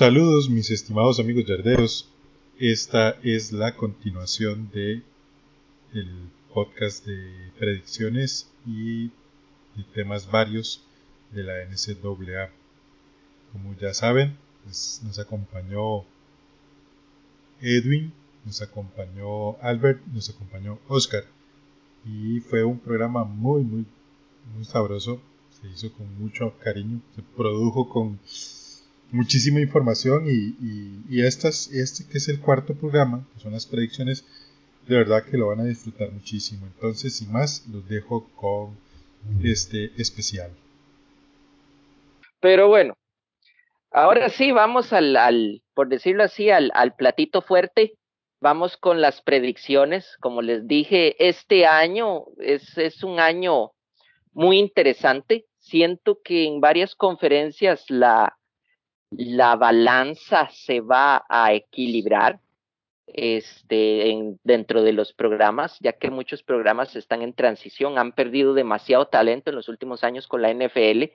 [0.00, 2.08] Saludos mis estimados amigos yarderos.
[2.58, 5.02] Esta es la continuación de
[5.92, 9.08] el podcast de predicciones y
[9.76, 10.82] de temas varios
[11.32, 12.50] de la NCAA.
[13.52, 16.06] Como ya saben, pues, nos acompañó
[17.60, 18.10] Edwin,
[18.46, 21.24] nos acompañó Albert, nos acompañó Oscar
[22.06, 23.84] y fue un programa muy muy
[24.54, 25.20] muy sabroso.
[25.60, 28.18] Se hizo con mucho cariño, se produjo con
[29.12, 34.24] muchísima información y, estas, este que es el cuarto programa, que son las predicciones,
[34.86, 36.66] de verdad que lo van a disfrutar muchísimo.
[36.66, 38.76] Entonces, sin más, los dejo con
[39.42, 40.50] este especial.
[42.40, 42.94] Pero bueno,
[43.90, 47.94] ahora sí vamos al, al por decirlo así, al, al platito fuerte.
[48.40, 50.16] Vamos con las predicciones.
[50.20, 53.72] Como les dije, este año es, es un año
[54.32, 55.44] muy interesante.
[55.58, 58.39] Siento que en varias conferencias la,
[59.10, 62.40] la balanza se va a equilibrar
[63.06, 68.54] este, en, dentro de los programas, ya que muchos programas están en transición, han perdido
[68.54, 71.10] demasiado talento en los últimos años con la NFL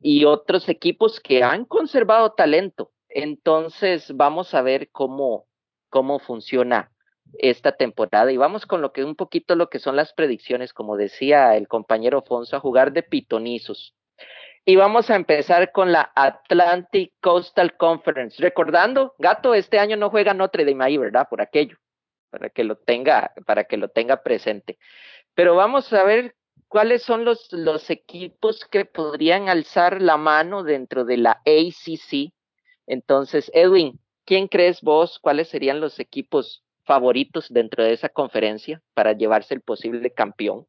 [0.00, 2.92] y otros equipos que han conservado talento.
[3.08, 5.46] Entonces, vamos a ver cómo,
[5.88, 6.92] cómo funciona
[7.38, 10.96] esta temporada y vamos con lo que un poquito lo que son las predicciones, como
[10.96, 13.94] decía el compañero Fonso, a jugar de pitonizos.
[14.68, 18.42] Y vamos a empezar con la Atlantic Coastal Conference.
[18.42, 21.28] Recordando, Gato, este año no juega Notre Dame ahí, ¿verdad?
[21.30, 21.76] Por aquello,
[22.30, 24.76] para que lo tenga, para que lo tenga presente.
[25.34, 26.34] Pero vamos a ver
[26.66, 32.32] cuáles son los, los equipos que podrían alzar la mano dentro de la ACC.
[32.88, 39.12] Entonces, Edwin, ¿quién crees vos cuáles serían los equipos favoritos dentro de esa conferencia para
[39.12, 40.66] llevarse el posible campeón?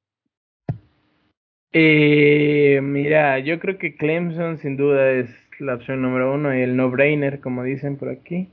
[1.74, 5.30] Eh, mira, yo creo que Clemson sin duda es
[5.60, 8.50] la opción número uno y el no-brainer, como dicen por aquí.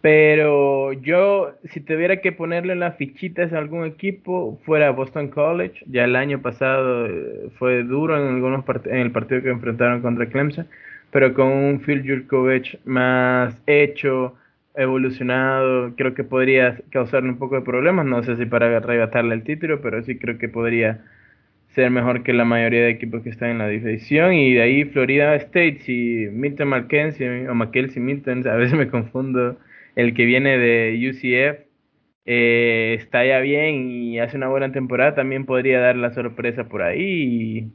[0.00, 5.84] Pero yo, si tuviera que ponerle las fichitas a algún equipo, fuera Boston College.
[5.88, 10.28] Ya el año pasado eh, fue duro en algunos en el partido que enfrentaron contra
[10.28, 10.68] Clemson,
[11.10, 14.36] pero con un Phil Jurkovich más hecho,
[14.74, 18.06] evolucionado, creo que podría causarle un poco de problemas.
[18.06, 21.04] No sé si para arrebatarle el título, pero sí creo que podría
[21.76, 24.32] ser mejor que la mayoría de equipos que están en la división.
[24.32, 29.58] Y de ahí Florida State, si Milton Mackenzie o Mackenzie Milton, a veces me confundo,
[29.94, 31.66] el que viene de UCF,
[32.24, 36.82] eh, está ya bien y hace una buena temporada, también podría dar la sorpresa por
[36.82, 37.70] ahí.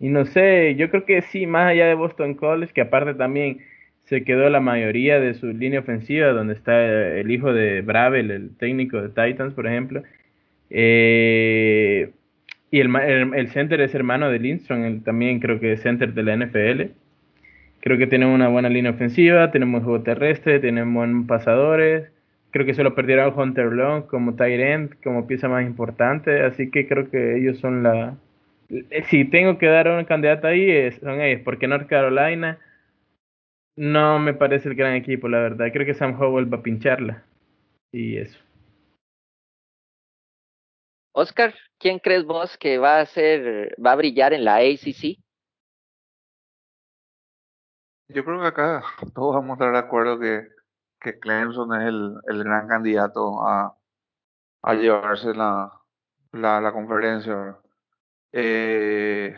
[0.00, 3.58] Y, no sé, yo creo que sí, más allá de Boston College, que aparte también
[4.06, 8.56] se quedó la mayoría de su línea ofensiva, donde está el hijo de Bravel, el
[8.56, 10.02] técnico de Titans, por ejemplo.
[10.70, 12.10] Eh,
[12.70, 12.94] y el,
[13.34, 16.92] el, center es hermano de Lindstrom, también creo que es center de la NFL.
[17.80, 22.10] Creo que tenemos una buena línea ofensiva, tenemos juego terrestre, tenemos pasadores.
[22.50, 26.42] Creo que solo perdieron a Hunter Long como tight end, como pieza más importante.
[26.42, 28.16] Así que creo que ellos son la.
[29.06, 32.58] Si tengo que dar un candidato ahí, son ellos, porque North Carolina
[33.76, 35.72] no me parece el gran equipo, la verdad.
[35.72, 37.24] Creo que Sam Howell va a pincharla.
[37.92, 38.38] Y eso.
[41.12, 45.18] Oscar, ¿quién crees vos que va a ser, va a brillar en la ACC?
[48.08, 48.82] Yo creo que acá
[49.14, 50.48] todos vamos a estar de acuerdo que,
[51.00, 53.76] que Clemson es el, el gran candidato a,
[54.62, 55.72] a llevarse la,
[56.32, 57.56] la, conferencia.
[58.32, 59.34] Eh,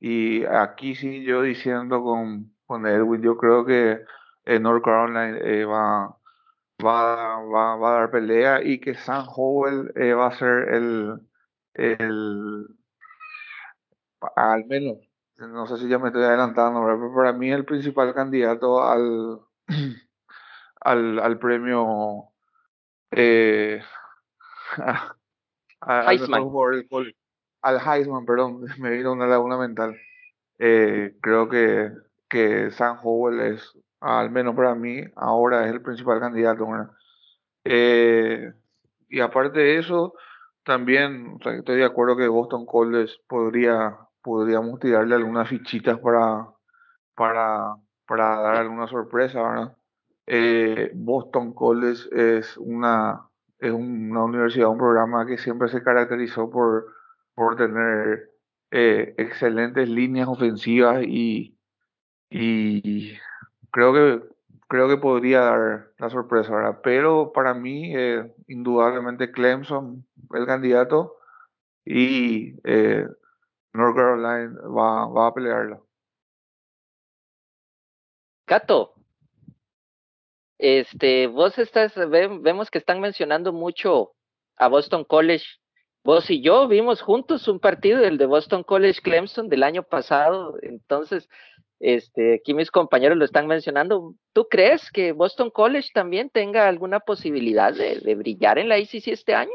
[0.00, 4.04] y aquí sí, yo diciendo con, con Edwin, yo creo que
[4.44, 6.16] eh, North Carolina eh, va,
[6.84, 11.20] va, va, va, a dar pelea y que San Howell eh, va a ser el,
[11.74, 12.66] el,
[14.36, 14.98] al menos,
[15.38, 19.40] no sé si ya me estoy adelantando, pero para mí el principal candidato al,
[20.80, 22.32] al, al premio
[23.10, 23.82] eh,
[25.80, 26.18] al,
[27.62, 29.96] al Heisman, perdón, me vino una laguna mental.
[30.58, 31.90] Eh, creo que,
[32.28, 36.66] que San Howell es, al menos para mí, ahora es el principal candidato.
[37.64, 38.52] Eh,
[39.08, 40.14] y aparte de eso,
[40.64, 46.48] también estoy de acuerdo que Boston College podría, podríamos tirarle algunas fichitas para,
[47.14, 47.76] para,
[48.06, 49.76] para dar alguna sorpresa.
[50.26, 53.28] Eh, Boston College es una,
[53.58, 56.86] es una universidad, un programa que siempre se caracterizó por,
[57.34, 58.30] por tener
[58.72, 61.56] eh, excelentes líneas ofensivas y
[63.70, 64.36] creo que
[64.68, 66.80] creo que podría dar la sorpresa, ¿verdad?
[66.82, 70.04] Pero para mí, eh, indudablemente Clemson
[70.34, 71.16] el candidato
[71.84, 73.06] y eh,
[73.72, 75.80] North Carolina va, va a pelearla.
[78.44, 78.94] Cato,
[80.58, 84.14] este, vos estás, vemos que están mencionando mucho
[84.56, 85.44] a Boston College.
[86.04, 90.56] Vos y yo vimos juntos un partido, el de Boston College Clemson del año pasado.
[90.62, 91.28] Entonces,
[91.80, 94.14] este, aquí mis compañeros lo están mencionando.
[94.32, 99.34] ¿Tú crees que Boston College también tenga alguna posibilidad de, brillar en la ICC este
[99.34, 99.52] año?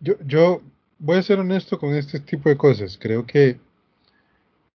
[0.00, 0.60] Yo,
[0.98, 2.98] voy a ser honesto con este tipo de cosas.
[3.00, 3.58] Creo que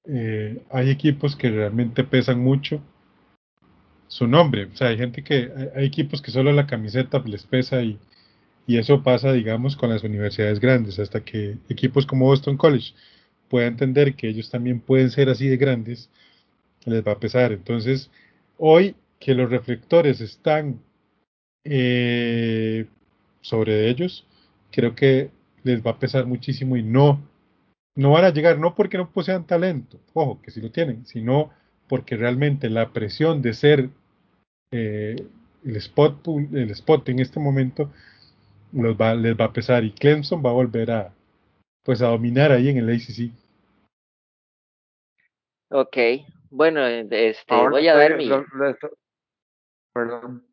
[0.06, 2.81] eh, hay equipos que realmente pesan mucho
[4.07, 4.66] su nombre.
[4.66, 8.00] O sea, hay gente que, hay equipos que solo la camiseta les pesa y,
[8.66, 12.94] y eso pasa, digamos, con las universidades grandes, hasta que equipos como Boston College
[13.54, 16.10] pueda entender que ellos también pueden ser así de grandes,
[16.86, 17.52] les va a pesar.
[17.52, 18.10] Entonces,
[18.58, 20.80] hoy que los reflectores están
[21.64, 22.88] eh,
[23.42, 24.26] sobre ellos,
[24.72, 25.30] creo que
[25.62, 27.22] les va a pesar muchísimo y no,
[27.96, 31.52] no van a llegar, no porque no posean talento, ojo, que sí lo tienen, sino
[31.88, 33.90] porque realmente la presión de ser
[34.72, 35.16] eh,
[35.64, 37.92] el, spot, el spot en este momento
[38.72, 41.14] los va, les va a pesar y Clemson va a volver a
[41.84, 43.43] pues a dominar ahí en el ACC.
[45.75, 45.98] Ok,
[46.52, 48.30] bueno, este, voy a dar mi...
[49.92, 50.46] perdón.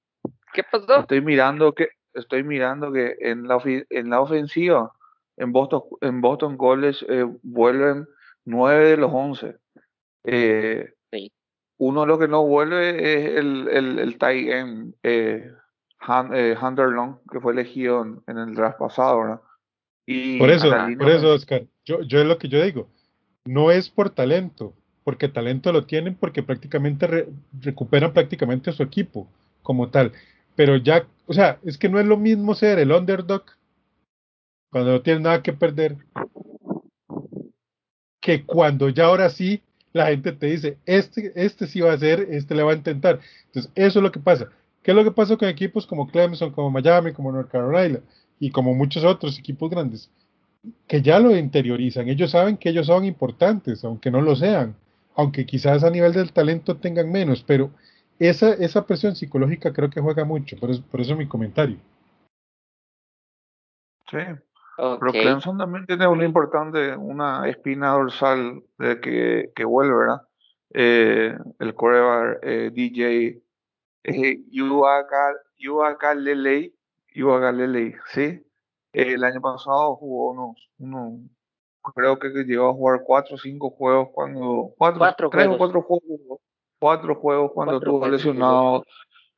[0.55, 1.01] ¿Qué pasó?
[1.01, 4.93] Estoy mirando que estoy mirando que en la en la ofensiva
[5.37, 8.09] en Boston en Boston College eh, vuelven
[8.47, 9.59] nueve de los once.
[10.25, 11.31] Eh, sí.
[11.77, 15.53] Uno de los que no vuelve es el, el, el tight end eh,
[16.33, 19.41] eh, Hunter Long, que fue elegido en, el draft pasado, ¿verdad?
[20.07, 22.89] Y por eso, por eso, Oscar, yo, yo es lo que yo digo,
[23.45, 24.75] no es por talento,
[25.05, 27.29] porque talento lo tienen porque prácticamente
[27.61, 29.27] recuperan prácticamente su equipo
[29.63, 30.13] como tal.
[30.57, 33.45] Pero ya, o sea, es que no es lo mismo ser el underdog
[34.71, 35.97] cuando no tienes nada que perder
[38.21, 39.63] que cuando ya ahora sí
[39.93, 43.21] la gente te dice, este, este sí va a ser, este le va a intentar.
[43.47, 44.49] Entonces, eso es lo que pasa.
[44.83, 48.01] ¿Qué es lo que pasa con equipos como Clemson, como Miami, como North Carolina
[48.39, 50.11] y como muchos otros equipos grandes?
[50.87, 52.09] Que ya lo interiorizan.
[52.09, 54.77] Ellos saben que ellos son importantes, aunque no lo sean
[55.21, 57.71] aunque quizás a nivel del talento tengan menos, pero
[58.19, 61.77] esa, esa presión psicológica creo que juega mucho, por eso, por eso mi comentario.
[64.11, 64.19] Sí,
[64.77, 70.23] pero Clemson también tiene una importante, una espina dorsal de que, que vuelve, ¿verdad?
[70.73, 73.43] Eh, el coreback eh, DJ
[74.05, 74.43] eh,
[77.53, 78.47] Lele, ¿sí?
[78.93, 81.21] el año pasado jugó unos, unos
[81.95, 86.41] creo que llegó a jugar cuatro o cinco juegos cuando cuatro, tres o cuatro juegos
[86.79, 88.85] cuatro juegos cuando estuvo lesionado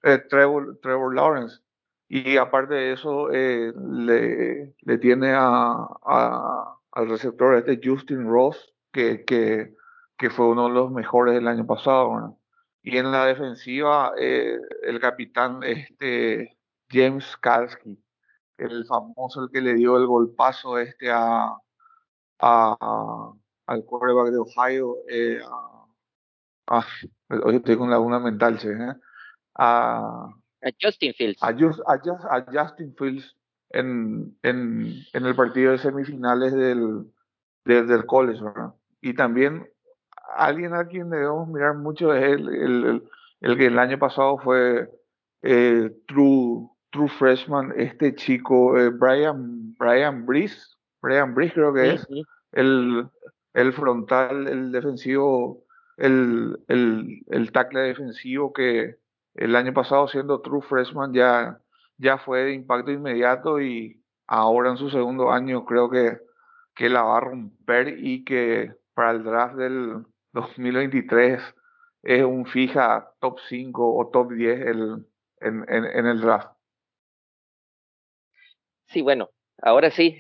[0.03, 1.61] eh, Trevor, Trevor Lawrence.
[2.09, 8.73] Y aparte de eso eh, le, le tiene a, a, al receptor este Justin Ross
[8.93, 9.75] que, que,
[10.19, 12.39] que fue uno de los mejores del año pasado
[12.83, 16.59] y en la defensiva eh, el capitán este
[16.91, 17.99] James Kalski
[18.59, 21.57] el famoso el que le dio el golpazo este a
[22.43, 23.33] a,
[23.67, 25.41] al quarterback de Ohio, eh,
[26.67, 26.85] a,
[27.45, 28.95] hoy estoy con laguna mental, ¿eh?
[29.55, 30.29] a,
[30.63, 31.43] a Justin Fields.
[31.43, 33.37] A, a, Justin Fields
[33.71, 37.07] en, en, en, el partido de semifinales del,
[37.65, 38.75] del college, ¿verdad?
[39.01, 39.69] Y también
[40.37, 43.03] alguien a quien debemos mirar mucho es el, el,
[43.41, 44.91] el, que el año pasado fue
[45.43, 50.72] eh, True, True Freshman, este chico, eh, Brian, Brian Breeze,
[51.03, 52.07] Brian Brice creo que es,
[52.53, 53.09] El,
[53.55, 55.65] el, frontal, el defensivo,
[55.97, 58.97] el, el, el, tackle defensivo que
[59.35, 61.61] el año pasado siendo true freshman ya,
[61.99, 66.19] ya fue de impacto inmediato y ahora en su segundo año creo que,
[66.75, 71.43] que la va a romper y que para el draft del 2023
[72.03, 75.07] es un fija top 5 o top 10 el,
[75.41, 76.49] en, en, en el draft.
[78.87, 79.31] Sí, bueno,
[79.63, 80.19] ahora sí,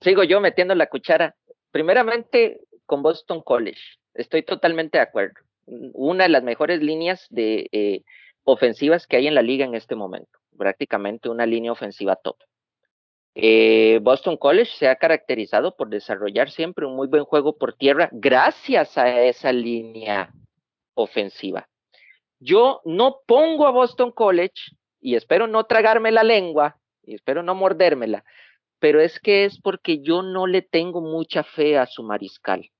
[0.00, 1.36] sigo yo metiendo la cuchara.
[1.70, 3.80] Primeramente, con Boston College,
[4.14, 5.34] estoy totalmente de acuerdo.
[5.66, 8.04] una de las mejores líneas de eh,
[8.44, 12.36] ofensivas que hay en la liga en este momento, prácticamente una línea ofensiva top.
[13.34, 18.08] Eh, Boston College se ha caracterizado por desarrollar siempre un muy buen juego por tierra
[18.12, 20.32] gracias a esa línea
[20.94, 21.68] ofensiva.
[22.38, 27.54] Yo no pongo a Boston College y espero no tragarme la lengua y espero no
[27.54, 28.24] mordérmela,
[28.78, 32.70] pero es que es porque yo no le tengo mucha fe a su mariscal.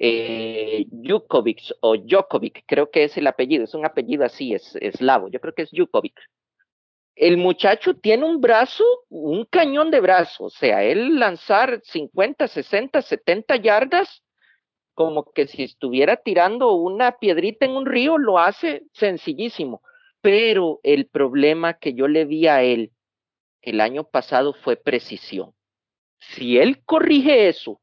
[0.00, 5.28] Eh, Jukovic o Jokovic, creo que es el apellido, es un apellido así, es eslavo,
[5.28, 6.20] yo creo que es Jukovic
[7.18, 13.02] el muchacho tiene un brazo, un cañón de brazo, o sea, él lanzar 50, 60,
[13.02, 14.22] 70 yardas,
[14.94, 19.82] como que si estuviera tirando una piedrita en un río, lo hace sencillísimo.
[20.20, 22.92] Pero el problema que yo le vi a él
[23.62, 25.54] el año pasado fue precisión.
[26.18, 27.80] Si él corrige eso,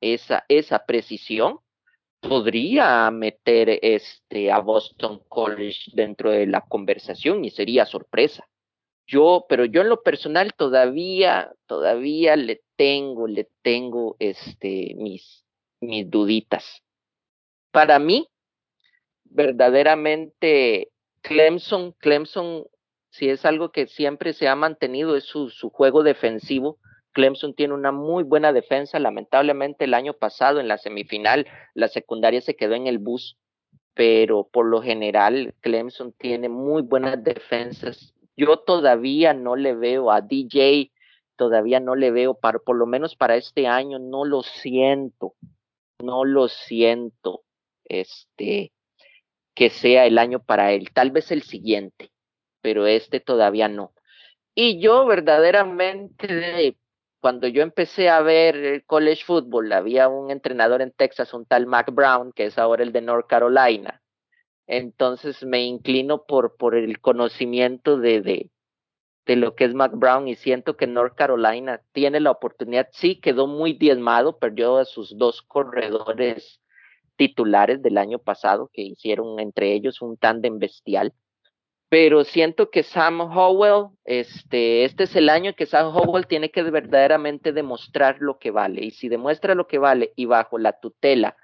[0.00, 1.58] esa, esa precisión,
[2.20, 8.48] podría meter este, a Boston College dentro de la conversación y sería sorpresa.
[9.06, 15.44] Yo, pero yo en lo personal todavía, todavía le tengo, le tengo este, mis,
[15.80, 16.82] mis duditas.
[17.70, 18.26] Para mí,
[19.24, 22.64] verdaderamente, Clemson, Clemson,
[23.14, 26.78] si es algo que siempre se ha mantenido, es su, juego defensivo
[27.12, 28.98] Clemson tiene una muy buena defensa.
[28.98, 33.38] Lamentablemente el año pasado en la semifinal la secundaria se quedó en el bus,
[33.94, 38.14] pero por lo general Clemson tiene muy buenas defensas.
[38.36, 40.90] Yo todavía no le veo a DJ,
[41.36, 45.34] todavía no le veo, para, por lo menos para este año, no lo siento,
[46.02, 47.44] no lo siento,
[47.84, 48.72] este,
[49.54, 52.10] que sea el año para él, tal vez el siguiente,
[52.64, 53.92] pero este todavía no.
[54.54, 56.78] Y yo verdaderamente
[57.20, 61.90] cuando yo empecé a ver college football, había un entrenador en Texas, un tal Mac
[61.92, 64.02] Brown, que es ahora el de North Carolina.
[64.66, 68.50] Entonces me inclino por, por el conocimiento de, de,
[69.26, 72.88] de lo que es Mac Brown y siento que North Carolina tiene la oportunidad.
[72.92, 76.60] Sí, quedó muy diezmado, perdió a sus dos corredores
[77.16, 81.12] titulares del año pasado, que hicieron entre ellos un tándem bestial
[81.88, 86.62] pero siento que Sam Howell, este, este es el año que Sam Howell tiene que
[86.62, 88.84] verdaderamente demostrar lo que vale.
[88.84, 91.36] Y si demuestra lo que vale y bajo la tutela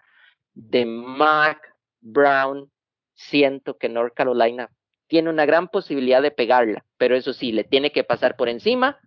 [0.55, 1.61] de Mac
[2.01, 2.71] Brown,
[3.15, 4.71] siento que North Carolina
[5.07, 8.99] tiene una gran posibilidad de pegarla, pero eso sí, le tiene que pasar por encima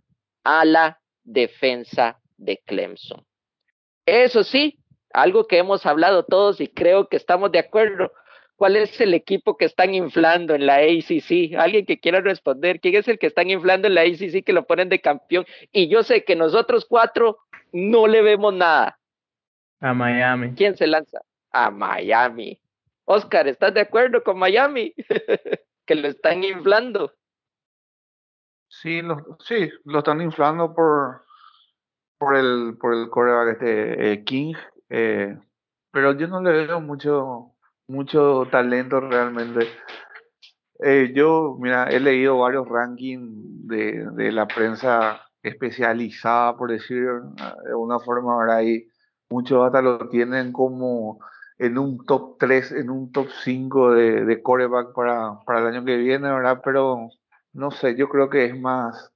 [0.43, 3.25] a la defensa de Clemson.
[4.05, 4.79] Eso sí,
[5.13, 8.11] algo que hemos hablado todos y creo que estamos de acuerdo,
[8.55, 11.55] ¿Cuál es el equipo que están inflando en la ACC?
[11.57, 12.79] Alguien que quiera responder.
[12.79, 15.45] ¿Quién es el que están inflando en la ACC que lo ponen de campeón?
[15.71, 17.39] Y yo sé que nosotros cuatro
[17.71, 18.99] no le vemos nada.
[19.79, 20.53] A Miami.
[20.55, 21.19] ¿Quién se lanza?
[21.51, 22.59] A Miami.
[23.05, 24.93] Oscar, ¿estás de acuerdo con Miami?
[25.85, 27.13] que lo están inflando.
[28.69, 31.25] Sí, lo, sí, lo están inflando por,
[32.17, 34.55] por el por el coreback este eh, King,
[34.89, 35.37] eh,
[35.91, 37.52] pero yo no le veo mucho
[37.93, 39.67] mucho talento realmente.
[40.79, 47.05] Eh, yo, mira, he leído varios rankings de, la prensa especializada, por decir
[47.65, 48.87] de una forma, ahora hay
[49.29, 51.19] muchos hasta lo tienen como
[51.57, 55.85] en un top 3, en un top 5 de, de coreback para, para el año
[55.85, 56.61] que viene, ¿verdad?
[56.63, 57.09] Pero
[57.53, 59.13] no sé, yo creo que es más,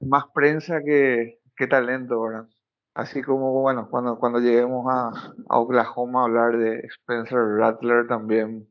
[0.00, 2.48] más prensa que, que talento, ¿verdad?
[2.94, 5.10] Así como, bueno, cuando, cuando lleguemos a,
[5.48, 8.68] a Oklahoma a hablar de Spencer Rattler también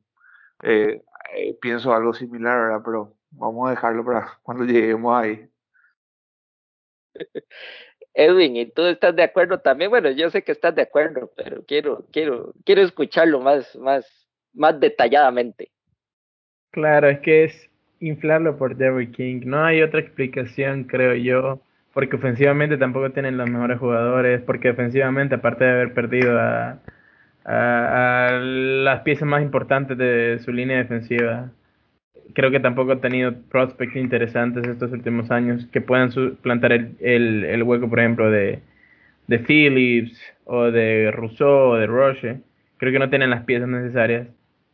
[0.64, 1.04] eh,
[1.36, 2.82] eh, pienso algo similar, ¿verdad?
[2.86, 5.46] Pero vamos a dejarlo para cuando lleguemos ahí.
[8.14, 9.90] Edwin, ¿y tú estás de acuerdo también?
[9.90, 14.06] Bueno, yo sé que estás de acuerdo, pero quiero, quiero, quiero escucharlo más, más,
[14.54, 15.72] más detalladamente.
[16.72, 19.42] Claro, es que es inflarlo por Derrick King.
[19.46, 21.62] No hay otra explicación, creo yo
[21.94, 26.80] porque ofensivamente tampoco tienen los mejores jugadores, porque ofensivamente, aparte de haber perdido a,
[27.46, 31.52] las piezas más importantes de su línea defensiva,
[32.34, 37.44] creo que tampoco ha tenido prospects interesantes estos últimos años que puedan suplantar el, el,
[37.46, 38.62] el, hueco, por ejemplo, de,
[39.28, 42.42] de Phillips o de Rousseau o de Roche.
[42.78, 44.28] Creo que no tienen las piezas necesarias.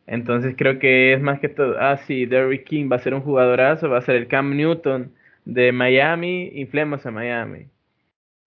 [0.06, 3.22] Entonces creo que es más que todo, ah, sí, Derrick King va a ser un
[3.22, 5.12] jugadorazo, va a ser el Cam Newton
[5.44, 7.66] de Miami, inflemos a Miami.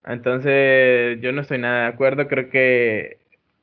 [0.05, 2.27] Entonces, yo no estoy nada de acuerdo.
[2.27, 3.17] Creo que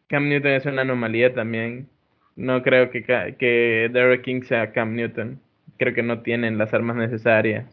[0.09, 1.89] Cam Newton es una anomalía también.
[2.37, 3.05] No creo que,
[3.39, 5.41] que Derek King sea Cam Newton.
[5.79, 7.67] Creo que no tienen las armas necesarias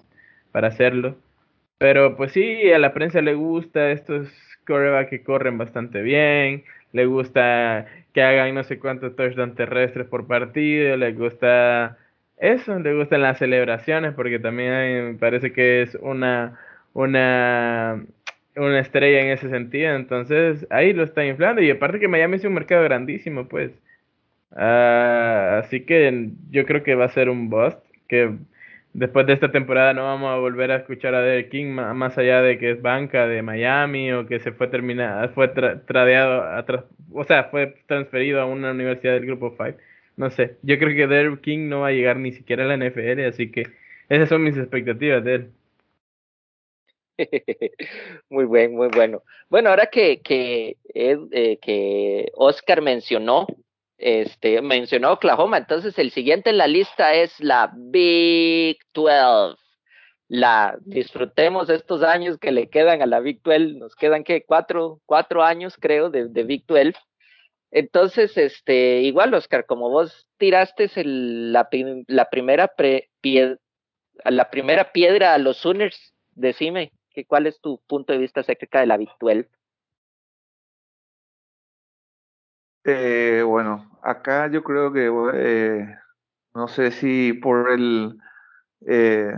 [0.51, 1.17] para hacerlo.
[1.77, 4.29] Pero pues sí, a la prensa le gusta estos
[4.65, 6.63] corebacks que corren bastante bien.
[6.91, 11.97] Le gusta que hagan no sé cuántos touchdowns terrestres por partido, le gusta
[12.37, 16.59] eso, le gustan las celebraciones, porque también me parece que es una,
[16.93, 18.03] una,
[18.55, 22.45] una estrella en ese sentido, entonces ahí lo está inflando, y aparte que Miami es
[22.45, 23.71] un mercado grandísimo, pues.
[24.55, 28.31] Ah, así que yo creo que va a ser un bust, que
[28.93, 32.41] después de esta temporada no vamos a volver a escuchar a Derek King más allá
[32.41, 36.65] de que es banca de Miami o que se fue terminado, fue tradeado,
[37.13, 39.77] o sea, fue transferido a una universidad del grupo 5.
[40.17, 42.77] No sé, yo creo que Derek King no va a llegar ni siquiera a la
[42.77, 43.63] NFL, así que
[44.09, 45.51] esas son mis expectativas de él.
[48.29, 49.23] muy bueno, muy bueno.
[49.49, 53.47] Bueno, ahora que, que, eh, que Oscar mencionó
[53.97, 59.57] este, mencionó Oklahoma, entonces el siguiente en la lista es la Big 12.
[60.29, 64.99] La disfrutemos estos años que le quedan a la Big 12, nos quedan que cuatro,
[65.05, 66.93] cuatro años creo de, Big 12.
[67.71, 71.67] Entonces, este, igual Oscar, como vos tiraste la,
[72.07, 72.71] la, primera
[74.25, 78.79] la primera piedra a los Sooners, decime que, cuál es tu punto de vista acerca
[78.79, 79.49] de la Big 12.
[82.85, 85.97] Eh, bueno, acá yo creo que, eh,
[86.53, 88.17] no sé si por el,
[88.87, 89.33] eh,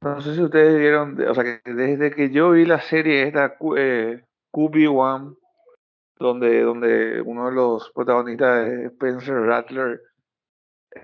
[0.00, 3.56] no sé si ustedes vieron, o sea, que desde que yo vi la serie esta
[3.76, 5.36] eh, QB1,
[6.18, 10.00] donde, donde uno de los protagonistas es Spencer Rattler,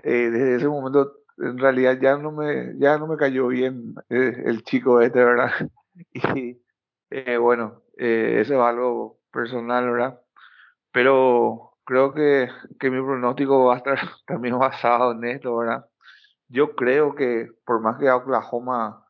[0.03, 4.63] eh, desde ese momento en realidad ya no me, ya no me cayó bien el
[4.63, 5.51] chico este, ¿verdad?
[7.13, 10.21] Y bueno, eso es algo personal, ¿verdad?
[10.93, 12.49] Pero creo que,
[12.79, 15.85] que mi pronóstico va a estar también basado en esto, ¿verdad?
[16.47, 19.05] Yo creo que por más que Oklahoma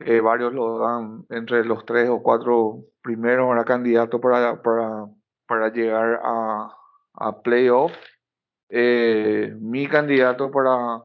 [0.00, 5.06] eh, varios lo dan entre los tres o cuatro primeros candidatos para,
[5.50, 6.72] para llegar a,
[7.14, 7.90] a playoff,
[8.68, 11.02] eh, mi candidato para,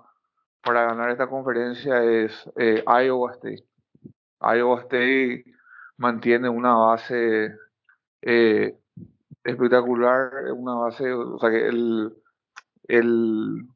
[0.62, 3.68] para ganar esta conferencia es eh, Iowa State.
[4.42, 5.46] Iowa State
[5.98, 7.58] mantiene una base
[8.22, 8.78] eh,
[9.44, 12.14] espectacular, una base, o sea que el,
[12.84, 13.68] el,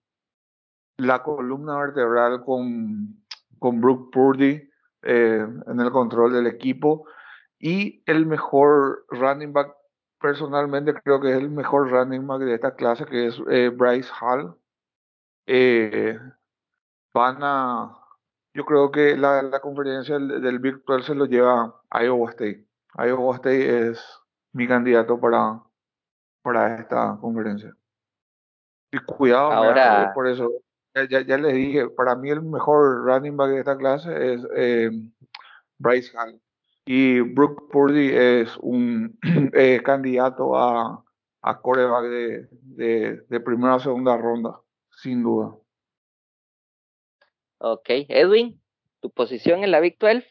[0.97, 3.23] la columna vertebral con,
[3.57, 4.69] con Brooke Purdy
[5.01, 7.07] en el control del equipo
[7.57, 9.78] y el mejor running back,
[10.19, 14.11] personalmente creo que es el mejor running back de esta clase, que es eh, Bryce
[14.21, 14.55] Hall.
[15.47, 16.19] Eh,
[17.13, 17.97] van a,
[18.53, 22.29] yo creo que la, la conferencia del, del Big 12 se lo lleva a Iowa
[22.31, 22.65] State.
[22.97, 24.19] Iowa State es
[24.53, 25.61] mi candidato para,
[26.41, 27.75] para esta conferencia.
[28.91, 30.11] Y cuidado, Ahora...
[30.13, 30.49] por eso,
[30.95, 34.89] ya, ya, les dije, para mí el mejor running back de esta clase es eh,
[35.77, 36.41] Bryce Hall.
[36.91, 39.15] Y Brooke Purdy es un
[39.53, 41.05] eh, candidato a,
[41.43, 45.55] a coreback de, de, de primera o segunda ronda, sin duda.
[47.59, 48.59] Ok, Edwin,
[49.01, 50.25] tu posición en la Big 12.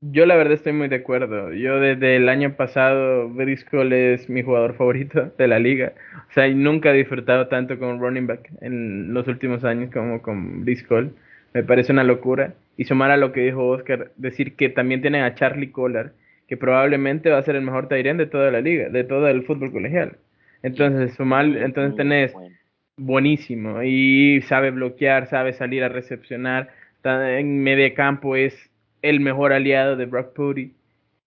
[0.00, 1.52] Yo la verdad estoy muy de acuerdo.
[1.52, 5.92] Yo desde el año pasado, Briscoe es mi jugador favorito de la liga.
[6.30, 10.64] O sea, nunca he disfrutado tanto con running back en los últimos años como con
[10.64, 11.10] Briscoe.
[11.52, 12.54] Me parece una locura.
[12.76, 16.12] Y sumar a lo que dijo Oscar, decir que también tienen a Charlie Collar,
[16.48, 19.44] que probablemente va a ser el mejor Tyrant de toda la liga, de todo el
[19.44, 20.18] fútbol colegial.
[20.62, 22.34] Entonces, sumar, entonces tenés
[22.96, 26.70] buenísimo y sabe bloquear, sabe salir a recepcionar.
[27.04, 28.70] En medio campo es
[29.02, 30.72] el mejor aliado de Brock Purdy.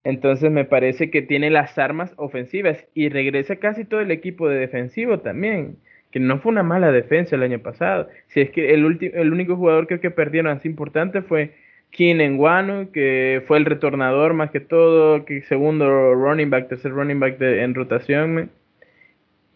[0.03, 4.57] Entonces me parece que tiene las armas ofensivas y regresa casi todo el equipo de
[4.57, 5.77] defensivo también,
[6.19, 8.09] no fue una mala defensa el año pasado.
[8.27, 11.55] Si es que el, el único jugador que, que perdieron así importante fue
[11.91, 17.19] Keenan Wano, que fue el retornador más que todo, que segundo running back, tercer running
[17.19, 18.51] back de, en rotación,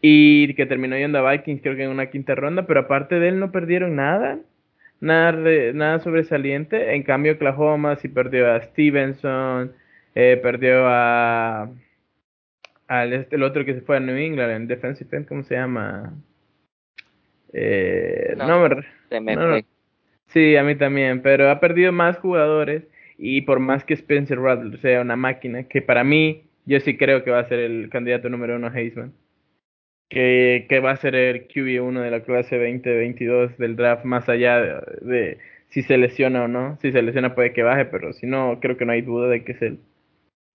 [0.02, 3.30] y que terminó yendo a Vikings creo que en una quinta ronda, pero aparte de
[3.30, 4.40] él no perdieron nada
[5.02, 5.42] nada,
[5.74, 6.96] nada sobresaliente.
[6.96, 9.74] En cambio, Oklahoma sí perdió a Stevenson,
[10.16, 11.70] eh, perdió a
[12.88, 15.56] al este, el otro que se fue a New England en defensive end, ¿cómo se
[15.56, 16.14] llama?
[17.54, 19.66] Eh, no, me,
[20.28, 22.84] Sí, a mí también, pero ha perdido más jugadores
[23.18, 27.24] y por más que Spencer Rattler sea una máquina, que para mí yo sí creo
[27.24, 29.14] que va a ser el candidato número uno a Heisman
[30.12, 35.38] que, va a ser el QB1 de la clase 2022 del draft, más allá de,
[35.70, 36.78] si se lesiona o no.
[36.82, 39.44] Si se lesiona puede que baje, pero si no, creo que no hay duda de
[39.44, 39.80] que es él.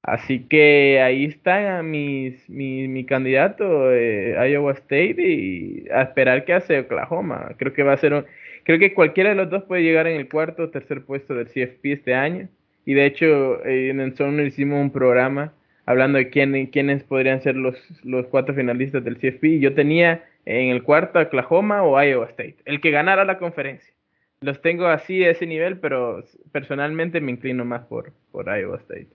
[0.07, 6.53] Así que ahí está mis, mi, mi candidato, eh, Iowa State, y a esperar qué
[6.53, 7.57] hace Oklahoma.
[7.59, 8.25] Creo que va a ser
[8.63, 11.49] creo que cualquiera de los dos puede llegar en el cuarto o tercer puesto del
[11.49, 12.49] CFP este año.
[12.85, 15.53] Y de hecho, eh, en el Zone hicimos un programa
[15.87, 19.59] hablando de quién, quiénes podrían ser los, los cuatro finalistas del CFP.
[19.59, 23.93] Yo tenía en el cuarto Oklahoma o Iowa State, el que ganara la conferencia.
[24.41, 29.09] Los tengo así a ese nivel, pero personalmente me inclino más por, por Iowa State.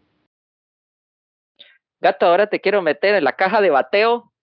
[2.02, 4.34] Gato, ahora te quiero meter en la caja de bateo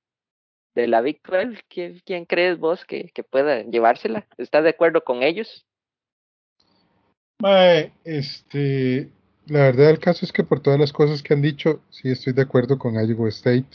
[0.77, 1.65] de la Big 12.
[1.69, 4.27] ¿Quién, crees vos que, pueda llevársela?
[4.39, 5.67] ¿Estás de acuerdo con ellos?
[8.05, 9.11] este,
[9.47, 12.33] la verdad del caso es que por todas las cosas que han dicho, sí estoy
[12.33, 13.67] de acuerdo con Iowa State.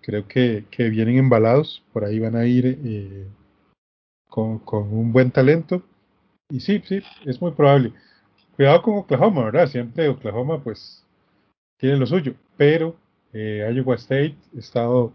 [0.00, 3.26] Creo que, vienen embalados, por ahí van a ir eh,
[4.28, 5.82] con, un buen talento.
[6.48, 7.92] Y sí, sí, es muy probable.
[8.56, 9.68] Cuidado con Oklahoma, ¿verdad?
[9.68, 11.04] Siempre Oklahoma pues
[11.78, 12.96] tiene lo suyo, pero
[13.32, 15.12] eh, Iowa State ha estado,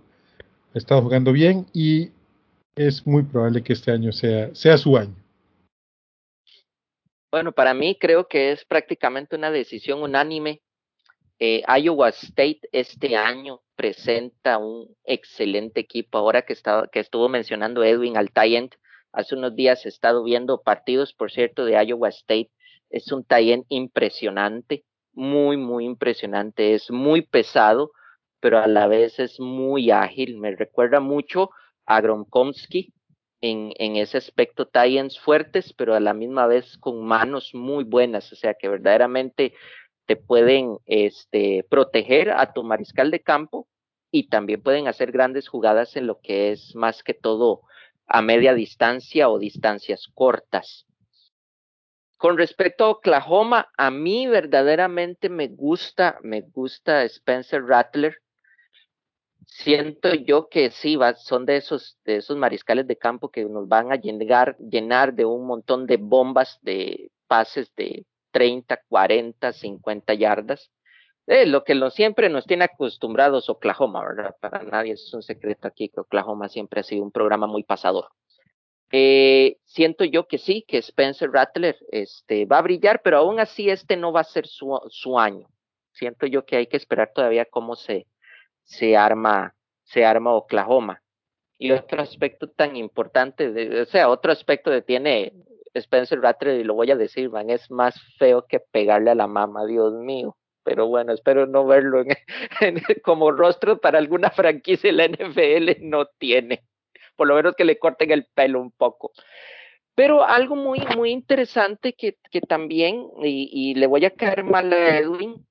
[1.01, 2.11] jugando bien y
[2.75, 5.15] es muy probable que este año sea, sea su año.
[7.31, 10.61] Bueno, para mí creo que es prácticamente una decisión unánime.
[11.39, 16.17] Eh, Iowa State este año presenta un excelente equipo.
[16.17, 18.75] Ahora que, estaba, que estuvo mencionando Edwin Altayent,
[19.11, 22.49] hace unos días he estado viendo partidos, por cierto, de Iowa State.
[22.89, 26.73] Es un Tayent impresionante, muy, muy impresionante.
[26.73, 27.91] Es muy pesado,
[28.39, 30.37] pero a la vez es muy ágil.
[30.37, 31.49] Me recuerda mucho
[31.85, 32.93] a Gronkowski,
[33.41, 38.35] en, ese aspecto Titans fuertes, pero a la misma vez con manos muy buenas, o
[38.35, 39.53] sea que verdaderamente
[40.05, 43.67] te pueden este, proteger a tu mariscal de campo
[44.09, 47.61] y también pueden hacer grandes jugadas en lo que es más que todo
[48.07, 50.85] a media distancia o distancias cortas.
[52.17, 58.17] Con respecto a Oklahoma, a mí verdaderamente me gusta, me gusta Spencer Rattler
[59.47, 63.91] siento yo que sí, son de esos, de esos mariscales de campo que nos van
[63.91, 64.55] a llenar,
[65.13, 70.71] de un montón de bombas de pases de 30, 40, 50 yardas.
[71.25, 74.35] Es lo que lo, siempre nos tiene acostumbrados Oklahoma, ¿verdad?
[74.39, 78.09] Para nadie es un secreto aquí que Oklahoma siempre ha sido un programa muy pasador.
[78.91, 83.69] Eh, siento yo que sí, que Spencer Rattler este, va a brillar, pero aún así
[83.69, 85.49] este no va a ser su, su año.
[85.91, 88.07] Siento yo que hay que esperar todavía cómo se,
[88.67, 91.01] se arma, se arma Oklahoma.
[91.57, 95.33] Y otro aspecto tan importante, de, o sea, otro aspecto que tiene
[95.73, 99.27] Spencer Rattler, y lo voy a decir, man, es más feo que pegarle a la
[99.27, 100.37] mamá, Dios mío.
[100.63, 102.03] Pero bueno, espero no verlo
[103.03, 106.63] como rostro para alguna franquicia la NFL no tiene.
[107.15, 109.11] Por lo menos que le corten el pelo un poco.
[109.95, 114.71] Pero algo muy, muy interesante que, que también, y, y, le voy a caer mal
[114.71, 115.47] a Edwin,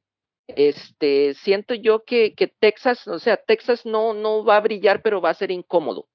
[0.49, 5.31] este, siento yo que, Texas, o sea, Texas no, no va a brillar, pero va
[5.31, 6.09] a ser incómodo.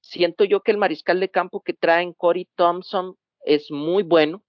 [0.00, 4.42] Siento yo que el mariscal de campo que traen Corey Thompson es muy bueno.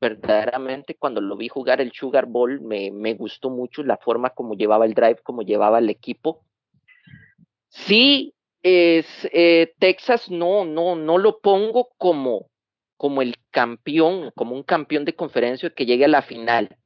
[0.00, 4.54] Verdaderamente, cuando lo vi jugar el Sugar Bowl, me, me gustó mucho la forma como
[4.54, 6.44] llevaba el drive, como llevaba el equipo.
[7.68, 12.48] Sí, es, eh, Texas no, no, no lo pongo como,
[12.96, 16.76] como el campeón, como un campeón de conferencia que llegue a la final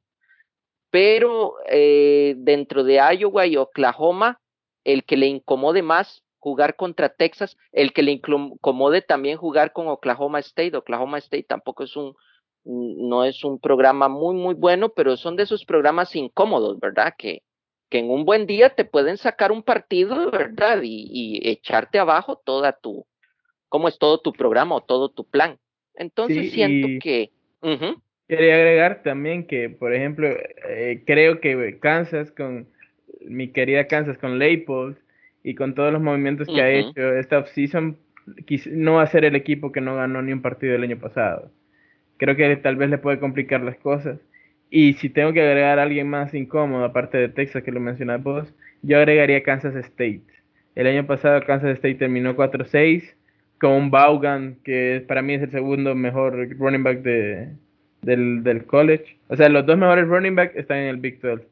[0.89, 4.39] pero eh, dentro de Iowa y Oklahoma,
[4.83, 9.87] el que le incomode más jugar contra Texas, el que le incomode también jugar con
[9.87, 10.77] Oklahoma State.
[10.77, 12.15] Oklahoma State tampoco es un,
[12.63, 17.13] no es un programa muy, muy bueno, pero son de esos programas incómodos, ¿verdad?
[17.17, 17.43] Que,
[17.89, 20.81] que en un buen día te pueden sacar un partido, ¿verdad?
[20.83, 23.05] Y, y echarte abajo toda tu,
[23.67, 25.59] cómo es todo tu programa o todo tu plan.
[25.95, 27.31] Entonces siento que...
[28.27, 30.27] Quería agregar también que, por ejemplo,
[30.67, 32.67] eh, creo que Kansas con
[33.25, 34.97] mi querida Kansas con Leipold
[35.43, 37.97] y con todos los movimientos que ha hecho esta offseason,
[38.71, 41.51] no va a ser el equipo que no ganó ni un partido el año pasado.
[42.17, 44.19] Creo que tal vez le puede complicar las cosas.
[44.69, 48.21] Y si tengo que agregar a alguien más incómodo, aparte de Texas que lo mencionas
[48.21, 50.23] vos, yo agregaría Kansas State.
[50.75, 53.15] El año pasado Kansas State terminó 4-6
[53.59, 57.49] con un Vaughan, que para mí es el segundo mejor running back de,
[58.07, 59.17] del, del college.
[59.27, 61.45] O sea, los dos mejores running backs están en el Big 12.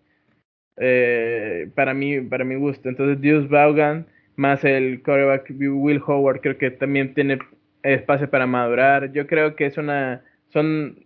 [0.77, 2.87] Eh, para mí, para mi gusto.
[2.89, 7.39] Entonces, Deuce Vaughan más el quarterback Will Howard creo que también tiene
[7.83, 9.11] espacio para madurar.
[9.11, 11.05] Yo creo que es una, son,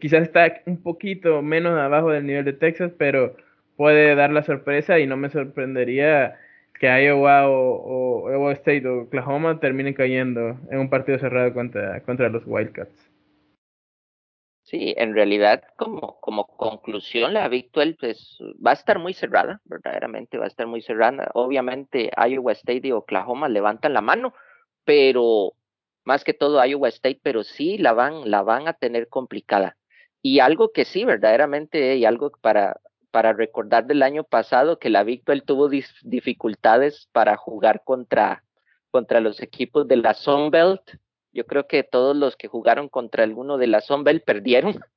[0.00, 3.36] quizás está un poquito menos abajo del nivel de Texas, pero
[3.76, 6.36] puede dar la sorpresa y no me sorprendería
[6.78, 12.00] que Iowa o, o Iowa State o Oklahoma terminen cayendo en un partido cerrado contra,
[12.00, 13.09] contra los Wildcats.
[14.70, 19.60] Sí, en realidad, como, como conclusión, la Big 12 pues, va a estar muy cerrada,
[19.64, 21.28] verdaderamente va a estar muy cerrada.
[21.34, 24.32] Obviamente, Iowa State y Oklahoma levantan la mano,
[24.84, 25.54] pero
[26.04, 29.76] más que todo Iowa State, pero sí la van, la van a tener complicada.
[30.22, 32.80] Y algo que sí, verdaderamente, y algo para,
[33.10, 38.44] para recordar del año pasado que la Big 12 tuvo dificultades para jugar contra,
[38.92, 40.92] contra los equipos de la Sun Belt.
[41.32, 44.80] Yo creo que todos los que jugaron contra alguno de la Sun Belt perdieron.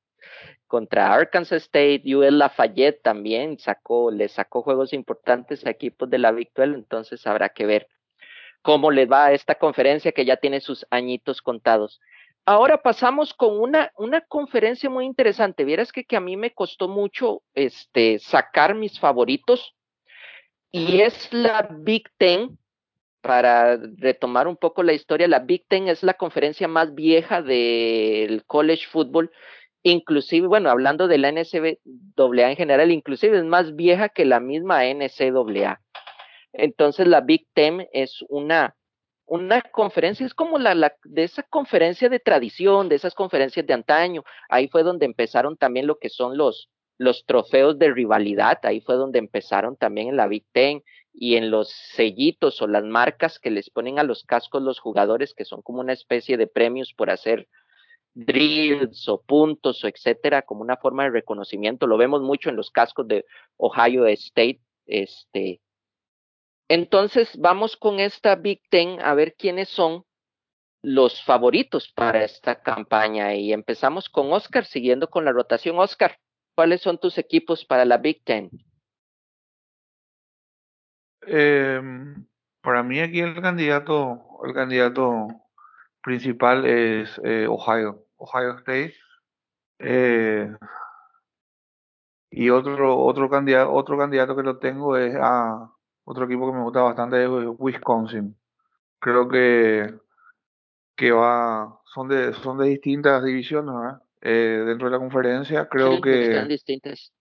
[0.66, 6.32] Contra Arkansas State, UL Lafayette también sacó, le sacó juegos importantes a equipos de la
[6.32, 7.86] Big 12, entonces habrá que ver
[8.62, 12.00] cómo le va a esta conferencia que ya tiene sus añitos contados.
[12.46, 15.64] Ahora pasamos con una, una conferencia muy interesante.
[15.64, 19.74] Vieras que, que a mí me costó mucho este, sacar mis favoritos
[20.70, 22.58] y es la Big Ten.
[23.24, 28.44] Para retomar un poco la historia, la Big Ten es la conferencia más vieja del
[28.44, 29.30] college football,
[29.82, 34.84] inclusive, bueno, hablando de la NCAA en general, inclusive es más vieja que la misma
[34.84, 35.80] NCAA.
[36.52, 38.76] Entonces la Big Ten es una,
[39.24, 44.22] una conferencia, es como la, de esa conferencia de tradición, de esas conferencias de antaño.
[44.50, 48.96] Ahí fue donde empezaron también lo que son los, los trofeos de rivalidad, ahí fue
[48.96, 50.82] donde empezaron también en la Big Ten
[51.14, 55.32] y en los sellitos o las marcas que les ponen a los cascos los jugadores,
[55.32, 57.48] que son como una especie de premios por hacer
[58.14, 61.86] drills o puntos o etcétera, como una forma de reconocimiento.
[61.86, 63.24] Lo vemos mucho en los cascos de
[63.56, 65.60] Ohio State, este,
[66.68, 70.04] entonces vamos con esta Big Ten a ver quiénes son
[70.82, 75.78] los favoritos para esta campaña y empezamos con Oscar, siguiendo con la rotación.
[75.78, 76.18] Oscar,
[76.54, 78.50] ¿cuáles son tus equipos para la Big Ten?
[81.26, 81.80] Eh,
[82.60, 85.28] para mí aquí el candidato, el candidato
[86.02, 88.94] principal es eh, Ohio, Ohio State.
[89.78, 90.50] Eh,
[92.30, 95.70] y otro, otro candidato, otro candidato que lo tengo es a
[96.04, 98.36] otro equipo que me gusta bastante es Wisconsin.
[98.98, 99.94] Creo que,
[100.96, 105.68] que va, son de, son de distintas divisiones, eh, dentro de la conferencia.
[105.68, 107.12] Creo que distintas.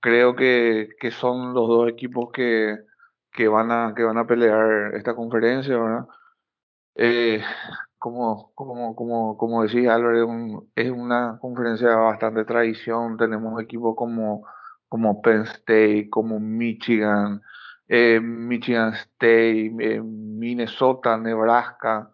[0.00, 2.78] Creo que, que son los dos equipos que,
[3.32, 6.06] que van a que van a pelear esta conferencia, ¿verdad?
[6.96, 7.42] Eh,
[7.98, 13.16] como, como, como, como decía Álvaro, es, una conferencia de bastante tradición.
[13.16, 14.46] Tenemos equipos como,
[14.88, 17.42] como Penn State, como Michigan,
[17.88, 22.10] eh, Michigan State, eh, Minnesota, Nebraska.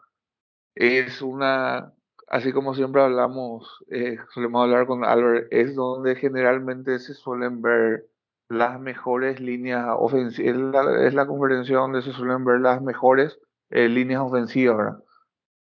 [0.74, 1.92] Es una,
[2.30, 8.06] así como siempre hablamos, eh, solemos hablar con Albert, es donde generalmente se suelen ver
[8.48, 10.56] las mejores líneas ofensivas,
[11.00, 13.38] es la, conferencia donde se suelen ver las mejores
[13.70, 14.96] líneas ofensivas,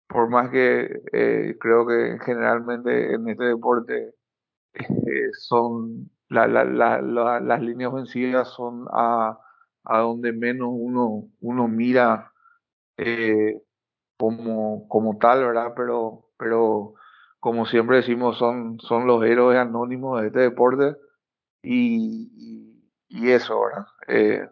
[0.08, 1.02] Por más que
[1.60, 4.14] creo que generalmente en este deporte
[5.38, 7.00] son la, la,
[7.40, 9.38] las líneas ofensivas son a
[9.84, 12.32] a donde menos uno, uno mira
[12.96, 13.60] eh,
[14.16, 15.72] como, como tal, ¿verdad?
[15.76, 16.94] Pero, pero
[17.38, 20.96] como siempre decimos, son, son los héroes anónimos de este deporte
[21.62, 23.86] y, y, eso, ¿verdad?
[24.08, 24.48] Eh,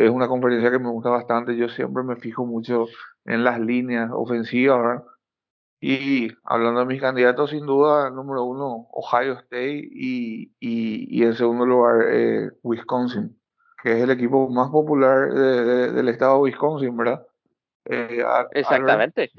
[0.00, 2.86] es una conferencia que me gusta bastante, yo siempre me fijo mucho
[3.24, 5.04] en las líneas ofensivas, ¿verdad?
[5.80, 11.34] Y hablando de mis candidatos, sin duda, número uno, Ohio State y, y, y en
[11.34, 13.38] segundo lugar, eh, Wisconsin
[13.82, 17.26] que es el equipo más popular del estado de Wisconsin, ¿verdad?
[17.84, 19.30] Eh, Exactamente.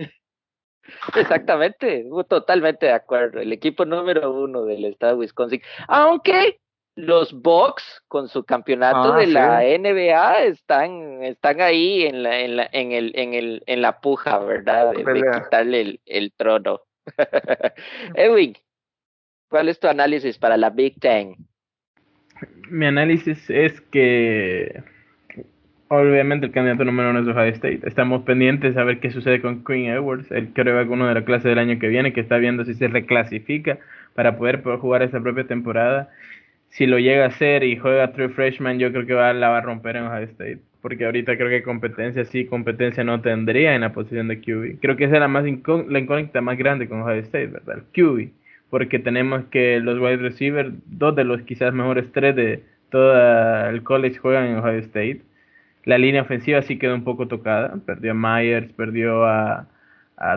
[1.15, 3.39] Exactamente, totalmente de acuerdo.
[3.39, 5.61] El equipo número uno del estado de Wisconsin.
[5.87, 6.59] Aunque
[6.95, 12.57] los Bucks con su campeonato ah, de la NBA están, están ahí en la, en
[12.57, 14.91] la, en el, en el, en la puja, ¿verdad?
[14.91, 16.81] De, quitarle el, el trono.
[18.15, 18.55] Edwin,
[19.49, 21.35] ¿cuál es tu análisis para la Big Ten?
[22.69, 24.83] mi análisis es que
[25.89, 27.81] obviamente el candidato número uno es Ohio State.
[27.83, 31.49] Estamos pendientes a ver qué sucede con Queen Edwards, el creo uno de la clase
[31.49, 33.79] del año que viene, que está viendo si se reclasifica
[34.15, 36.09] para poder, jugar esa propia temporada.
[36.69, 39.57] Si lo llega a hacer y juega True Freshman, yo creo que va, la va
[39.57, 40.59] a romper en Ohio State.
[40.81, 44.79] Porque ahorita creo que competencia sí, competencia no tendría en la posición de QB.
[44.79, 47.79] Creo que esa es la, más la incógnita más grande con Ohio State, ¿verdad?
[47.79, 48.31] El QB
[48.69, 53.83] porque tenemos que los wide receivers, dos de los quizás mejores tres de todo el
[53.83, 55.21] college juegan en Ohio State.
[55.89, 59.67] La línea ofensiva sí quedó un poco tocada, perdió a Myers, perdió a,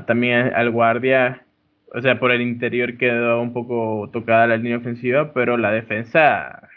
[0.06, 1.44] también al guardia,
[1.92, 6.70] o sea, por el interior quedó un poco tocada la línea ofensiva, pero la defensa,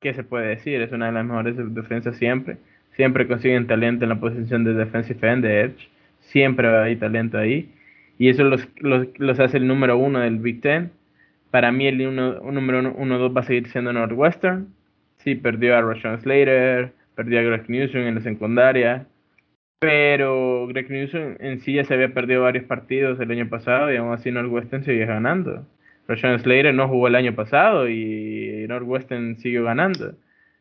[0.00, 0.80] ¿qué se puede decir?
[0.80, 2.56] Es una de las mejores defensas siempre.
[2.92, 5.90] Siempre consiguen talento en la posición de defensive end, de edge.
[6.20, 7.70] Siempre hay talento ahí
[8.16, 10.90] y eso los, los, los, hace el número uno del Big Ten.
[11.50, 14.68] Para mí el uno, número uno, dos va a seguir siendo Northwestern.
[15.18, 19.06] Sí, perdió a Rashawn Slater, perdió a Greg Newsom en la secundaria,
[19.80, 23.96] pero Greg Newsom en sí ya se había perdido varios partidos el año pasado y
[23.96, 25.66] aún así Northwestern seguía ganando.
[26.08, 30.14] Rashawn Slater no jugó el año pasado y Northwestern siguió ganando.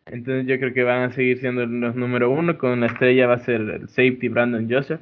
[0.06, 2.58] Entonces yo creo que van a seguir siendo los número uno.
[2.58, 5.02] Con la estrella va a ser el safety Brandon Joseph,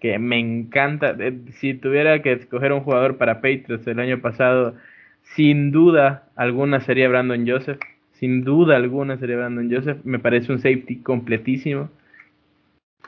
[0.00, 1.16] que me encanta.
[1.18, 4.74] Eh, si tuviera que escoger un jugador para Patriots el año pasado,
[5.22, 7.78] sin duda alguna sería Brandon Joseph.
[8.20, 9.98] Sin duda alguna sería Brandon Joseph.
[10.04, 11.90] Me parece un safety completísimo.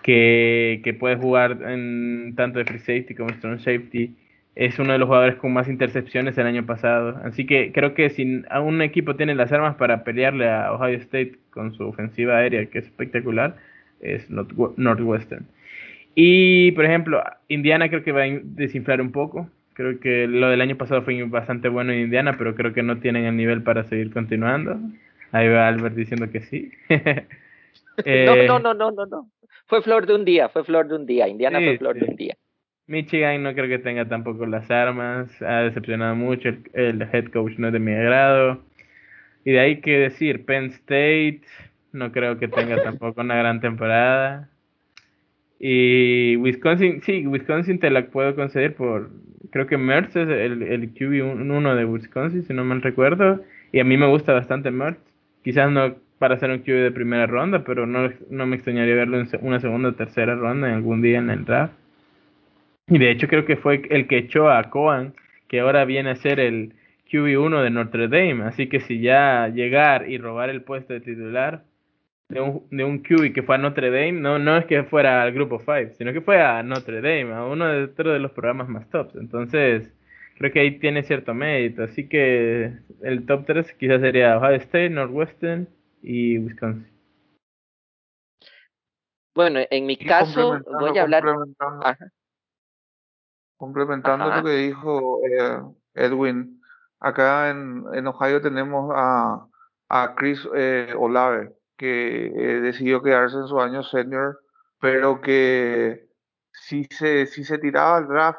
[0.02, 4.16] Que, que puede jugar en tanto de free safety como strong safety
[4.54, 7.20] es uno de los jugadores con más intercepciones el año pasado.
[7.24, 11.38] Así que creo que si un equipo tiene las armas para pelearle a Ohio State
[11.50, 13.56] con su ofensiva aérea, que es espectacular,
[14.00, 15.46] es Northwestern.
[16.14, 19.48] Y, por ejemplo, Indiana creo que va a desinflar un poco.
[19.74, 22.98] Creo que lo del año pasado fue bastante bueno en Indiana, pero creo que no
[22.98, 24.78] tienen el nivel para seguir continuando.
[25.32, 26.70] Ahí va Albert diciendo que sí.
[28.06, 29.30] Eh, no, no, no, no, no.
[29.66, 31.28] Fue flor de un día, fue flor de un día.
[31.28, 32.34] Indiana fue flor de un día.
[32.86, 37.68] Michigan no creo que tenga tampoco las armas, ha decepcionado mucho, el, head coach no
[37.68, 38.62] es de mi agrado.
[39.44, 41.42] Y de ahí que decir, Penn State
[41.92, 44.48] no creo que tenga tampoco una gran temporada.
[45.58, 49.10] Y Wisconsin, sí, Wisconsin te la puedo conceder por,
[49.52, 53.44] creo que Mertz es el, el QB1 de Wisconsin, si no mal recuerdo.
[53.70, 54.98] Y a mí me gusta bastante Mertz.
[55.44, 59.20] Quizás no para ser un QB de primera ronda, pero no, no me extrañaría verlo
[59.20, 61.74] en una segunda o tercera ronda en algún día en el draft.
[62.88, 65.14] Y de hecho creo que fue el que echó a Coan,
[65.48, 66.74] que ahora viene a ser el
[67.10, 68.44] QB1 de Notre Dame.
[68.44, 71.64] Así que si ya llegar y robar el puesto de titular
[72.32, 75.22] de un, de un QB que fue a Notre Dame, no, no es que fuera
[75.22, 78.68] al grupo 5, sino que fue a Notre Dame, a uno de, de los programas
[78.68, 79.16] más tops.
[79.16, 79.92] Entonces,
[80.38, 81.82] creo que ahí tiene cierto mérito.
[81.82, 85.68] Así que el top 3 quizás sería Ohio State, Northwestern
[86.02, 86.90] y Wisconsin.
[89.34, 91.24] Bueno, en mi caso voy a hablar.
[93.58, 95.60] Complementando lo que dijo eh,
[95.94, 96.60] Edwin,
[96.98, 99.46] acá en, en, Ohio tenemos a,
[99.88, 104.40] a Chris eh, Olave, que eh, decidió quedarse en su año senior,
[104.80, 106.08] pero que
[106.52, 108.38] si se, si se tiraba el draft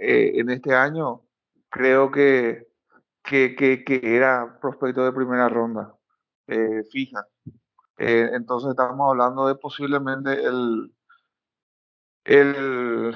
[0.00, 1.22] en este año,
[1.68, 2.66] creo que,
[3.22, 5.94] que, que, que, era prospecto de primera ronda,
[6.90, 7.24] fija.
[7.98, 10.92] entonces estamos hablando de posiblemente el,
[12.24, 13.14] el,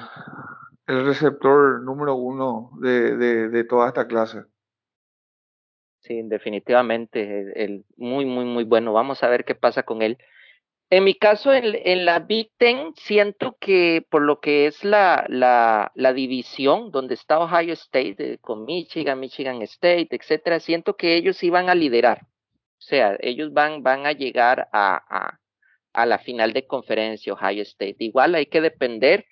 [0.87, 4.45] el receptor número uno de, de, de, toda esta clase.
[6.05, 8.93] Sí, definitivamente, el, muy, muy, muy bueno.
[8.93, 10.19] Vamos a ver qué pasa con él.
[10.91, 15.91] En mi caso, en, la Big Ten, siento que por lo que es la, la,
[15.95, 21.69] la división donde está Ohio State, con Michigan, Michigan State, etcétera, siento que ellos iban
[21.71, 22.21] a liderar.
[22.77, 25.39] O sea, ellos van, van a llegar a,
[25.91, 27.95] a la final de conferencia Ohio State.
[27.97, 29.25] Igual hay que depender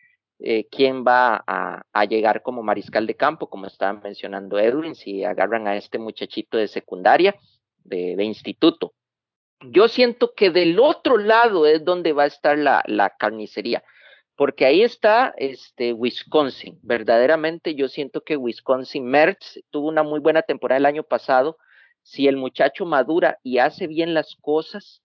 [0.46, 5.68] eh, quién va a, llegar como mariscal de campo, como estaba mencionando Edwin, si agarran
[5.70, 7.34] a este muchachito de secundaria,
[7.86, 8.94] de, instituto.
[9.62, 13.86] Yo siento que del otro lado es donde va a estar la, la carnicería,
[14.36, 16.78] porque ahí está este Wisconsin.
[16.82, 21.58] Verdaderamente yo siento que Wisconsin Mertz tuvo una muy buena temporada el año pasado.
[22.02, 25.03] Si el muchacho madura y hace bien las cosas,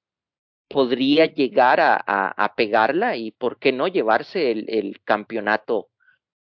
[0.69, 5.89] podría llegar a, a, pegarla y por qué no llevarse el, campeonato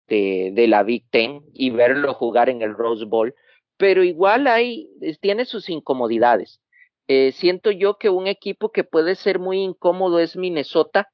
[0.07, 3.35] de, la Big Ten y verlo jugar en el Rose Bowl.
[3.79, 4.89] Pero igual hay,
[5.21, 6.61] tiene sus incomodidades.
[7.07, 11.09] Eh, siento yo que un equipo que puede ser muy incómodo es Minnesota.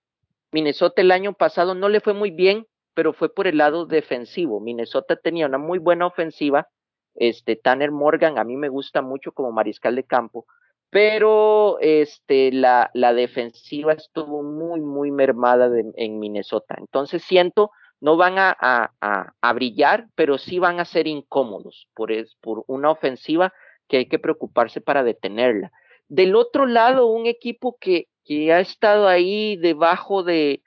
[0.50, 4.60] Minnesota el año pasado no le fue muy bien, pero fue por el lado defensivo.
[4.60, 6.68] Minnesota tenía una muy buena ofensiva.
[7.14, 10.46] Este Tanner Morgan a mí me gusta mucho como mariscal de campo,
[10.94, 16.76] pero este, la, la defensiva estuvo muy, muy mermada en Minnesota.
[16.78, 22.12] Entonces siento, no van a, a, a, brillar, pero sí van a ser incómodos por,
[22.12, 23.52] es, por una ofensiva
[23.88, 25.72] que hay que preocuparse para detenerla.
[26.06, 30.62] Del otro lado, un equipo que, que ha estado ahí debajo de,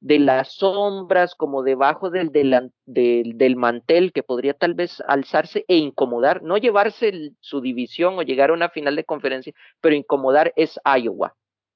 [0.00, 6.42] de las sombras, como debajo del, del, mantel que podría tal vez alzarse e incomodar,
[6.42, 11.34] no llevarse su división o llegar a una final de conferencia, pero incomodar es Iowa.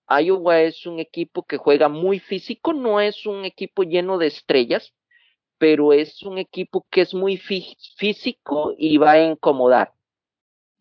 [0.09, 4.93] Iowa es un equipo que juega muy físico, no es un equipo lleno de estrellas,
[5.59, 9.93] pero es un equipo que es muy físico y va a incomodar.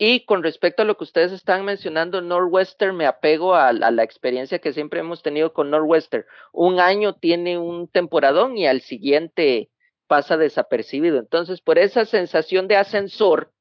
[0.02, 4.60] Y con respecto a lo que ustedes están mencionando, Northwestern, me apego a, la experiencia
[4.60, 6.24] que siempre hemos tenido con Northwestern.
[6.54, 9.70] Un año tiene un temporadón y al siguiente
[10.08, 11.20] pasa desapercibido.
[11.20, 13.52] Entonces, por esa sensación de ascensor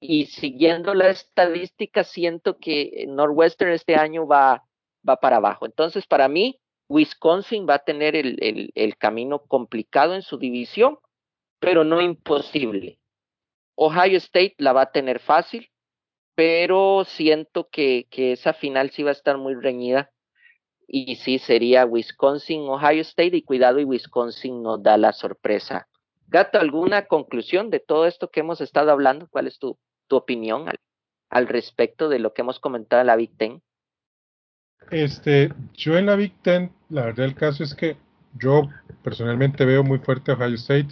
[0.00, 4.64] y siguiendo la estadística, siento que Northwestern este año va,
[5.06, 5.66] va para abajo.
[5.66, 10.98] Entonces, para mí, Wisconsin va a tener el, el camino complicado en su división,
[11.60, 12.98] pero no imposible
[13.74, 15.70] Ohio State la va a tener fácil,
[16.34, 20.10] pero siento que, que esa final sí va a estar muy reñida.
[20.86, 25.88] Y sí, sería Wisconsin, Ohio State, y cuidado, y Wisconsin nos da la sorpresa.
[26.26, 29.28] Gato, ¿alguna conclusión de todo esto que hemos estado hablando?
[29.30, 30.78] ¿Cuál es tu, tu opinión al,
[31.30, 33.62] al respecto de lo que hemos comentado en la Big Ten?
[34.90, 37.96] Este, yo en la Big Ten, la verdad del caso es que
[38.38, 38.68] yo
[39.02, 40.88] personalmente veo muy fuerte a Ohio State,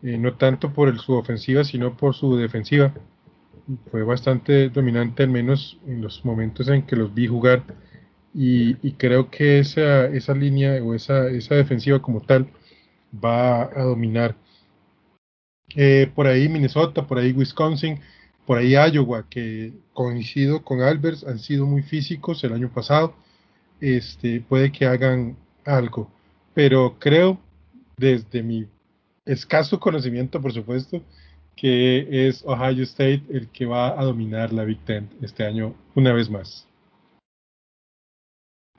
[0.00, 2.92] no tanto por el, su ofensiva, sino por su defensiva.
[3.90, 7.64] Fue bastante dominante, al menos en los momentos en que los vi jugar.
[8.34, 12.48] Y, creo que esa, esa línea o esa, esa defensiva como tal
[13.12, 14.36] va a dominar.
[15.76, 18.00] Eh, por ahí Minnesota, por ahí Wisconsin,
[18.46, 23.14] por ahí Iowa, que coincido con Albers, han sido muy físicos el año pasado.
[23.80, 26.10] Este, puede que hagan algo,
[26.54, 27.40] pero creo,
[27.96, 28.66] desde mi
[29.24, 31.02] escaso conocimiento, por supuesto,
[31.56, 36.12] que es Ohio State el que va a dominar la Big Ten este año una
[36.12, 36.66] vez más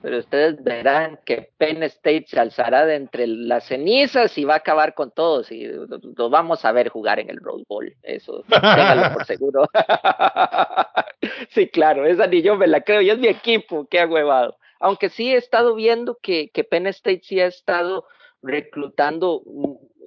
[0.03, 4.57] pero ustedes verán que Penn State se alzará de entre las cenizas y va a
[4.57, 9.13] acabar con todos y los vamos a ver jugar en el Rose Bowl, eso, ténganlo
[9.13, 9.65] por seguro.
[11.51, 14.57] sí, claro, esa ni yo me la creo y es mi equipo, qué huevado.
[14.81, 18.05] Aunque sí he estado viendo que, que Penn State sí ha estado
[18.41, 19.41] reclutando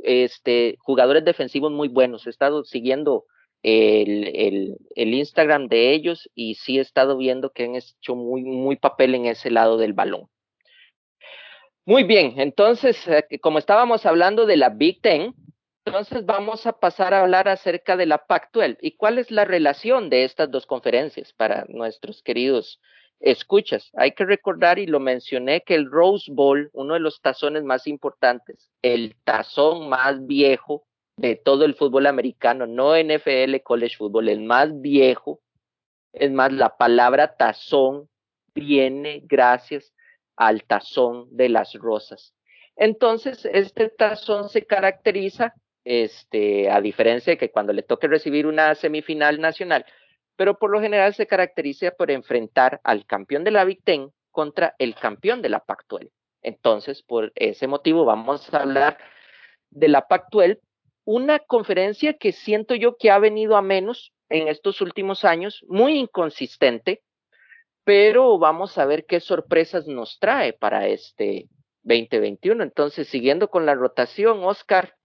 [0.06, 3.24] este, jugadores defensivos muy buenos, he estado siguiendo
[3.62, 9.14] el, Instagram de ellos y sí he estado viendo que han hecho muy, muy papel
[9.14, 10.28] en ese lado del balón.
[11.84, 15.34] Muy bien, entonces, eh, como estábamos hablando de la Big Ten,
[15.84, 20.10] entonces vamos a pasar a hablar acerca de la Pac-12 y cuál es la relación
[20.10, 22.80] de estas dos conferencias para nuestros queridos
[23.20, 23.90] escuchas.
[23.94, 27.86] Hay que recordar, y lo mencioné, que el Rose Bowl, uno de los tazones más
[27.86, 30.84] importantes, el tazón más viejo
[31.16, 35.40] de todo el fútbol americano, no NFL, college football, el más viejo.
[36.12, 38.08] Es más, la palabra tazón
[38.54, 39.92] viene gracias
[40.36, 42.34] al tazón de las rosas.
[42.76, 45.54] Entonces, este tazón se caracteriza,
[45.84, 49.86] este, a diferencia de que cuando le toque recibir una semifinal nacional,
[50.36, 54.74] pero por lo general se caracteriza por enfrentar al campeón de la Big Ten contra
[54.78, 56.10] el campeón de la Pac-12.
[56.42, 58.98] Entonces, por ese motivo, vamos a hablar
[59.70, 60.60] de la Pac-12
[61.04, 65.98] una conferencia que siento yo que ha venido a menos en estos últimos años, muy
[65.98, 67.02] inconsistente,
[67.84, 71.48] pero vamos a ver qué sorpresas nos trae para este
[71.84, 72.64] 2021.
[72.64, 74.96] Entonces, siguiendo con la rotación, Oscar,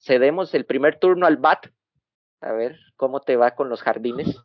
[0.00, 1.68] cedemos el primer turno al BAT.
[2.40, 4.40] A ver, ¿cómo te va con los jardines?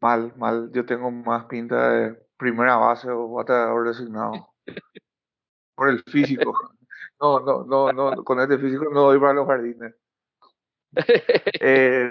[0.00, 0.70] Mal, mal.
[0.72, 4.54] Yo tengo más pinta de primera base o bateador designado.
[5.74, 6.52] Por el físico.
[7.20, 9.94] No, no, no, no, con este físico no doy para los jardines.
[11.60, 12.10] Eh,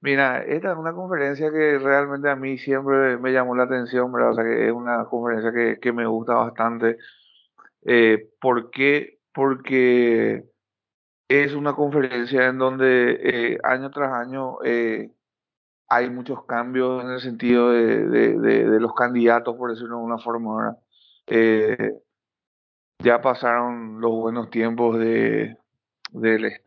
[0.00, 4.30] mira, esta es una conferencia que realmente a mí siempre me llamó la atención, ¿verdad?
[4.30, 6.96] O sea, que es una conferencia que, que me gusta bastante.
[7.84, 9.18] Eh, ¿Por qué?
[9.34, 10.51] Porque
[11.40, 15.10] es una conferencia en donde eh, año tras año eh,
[15.88, 20.76] hay muchos cambios en el sentido de, de, los candidatos, por decirlo de una forma.
[21.26, 21.94] Eh,
[22.98, 25.56] ya pasaron los buenos tiempos de,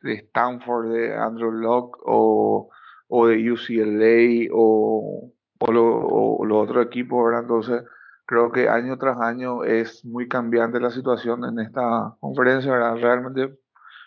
[0.04, 2.70] Stanford, de Andrew Locke o,
[3.08, 7.42] o de UCLA o, o los otros equipos, ¿verdad?
[7.42, 7.84] Entonces,
[8.26, 12.98] creo que año tras año es muy cambiante la situación en esta conferencia, ¿verdad?
[12.98, 13.65] Realmente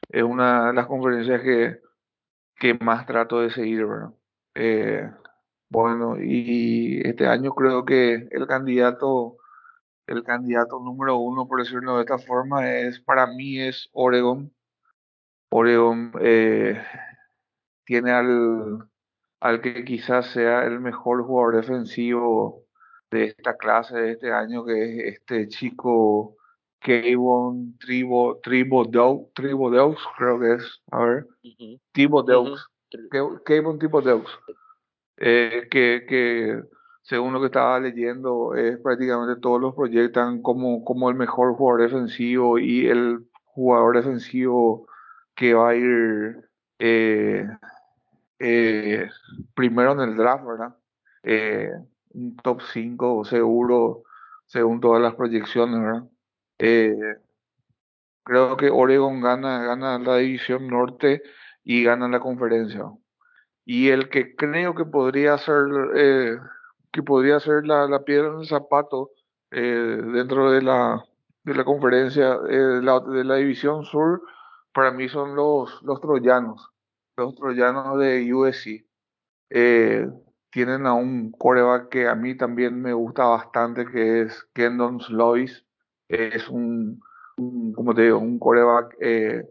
[0.08, 1.80] es una de las conferencias que,
[2.56, 4.10] que más trato de seguir, ¿verdad?
[4.54, 5.10] Eh,
[5.70, 9.38] bueno, y este año creo que el candidato
[10.08, 14.50] el candidato número uno, por decirlo de esta forma, es para mí es Oregon.
[15.50, 16.82] Oregon eh,
[17.84, 18.88] tiene al,
[19.40, 22.64] al que quizás sea el mejor jugador defensivo
[23.10, 26.37] de esta clase de este año, que es este chico
[26.80, 28.88] Kevon Tribo, Tribo,
[29.34, 29.70] Tribo
[30.16, 31.80] creo que es, a ver, uh -huh.
[31.92, 33.42] Tribo Deux, uh -huh.
[33.44, 34.26] Kevon Tribo Deux,
[35.16, 36.62] eh, que, que
[37.02, 41.82] según lo que estaba leyendo, es prácticamente todos los proyectan como, como el mejor jugador
[41.82, 44.86] defensivo y el jugador defensivo
[45.34, 46.48] que va a ir
[46.78, 47.46] eh,
[48.38, 49.08] eh,
[49.54, 50.76] primero en el draft, ¿verdad?
[52.14, 54.04] Un top 5 seguro,
[54.46, 56.08] según todas las proyecciones, ¿verdad?
[56.58, 61.22] Creo que Oregon gana, gana la división norte
[61.64, 62.84] y gana la conferencia.
[63.64, 65.64] Y el que creo que podría ser
[66.92, 69.12] que podría ser la, la piedra en el zapato
[69.50, 71.04] eh, dentro de la,
[71.44, 74.22] de la conferencia eh, de, la, de división sur,
[74.72, 76.70] para mí son los, los troyanos,
[77.16, 78.84] los troyanos de USC.
[79.50, 80.08] Eh,
[80.50, 85.64] tienen a un coreback que a mí también me gusta bastante, que es Kendon Slovis.
[86.08, 87.00] Es un,
[87.74, 89.44] como te digo, un coreback eh,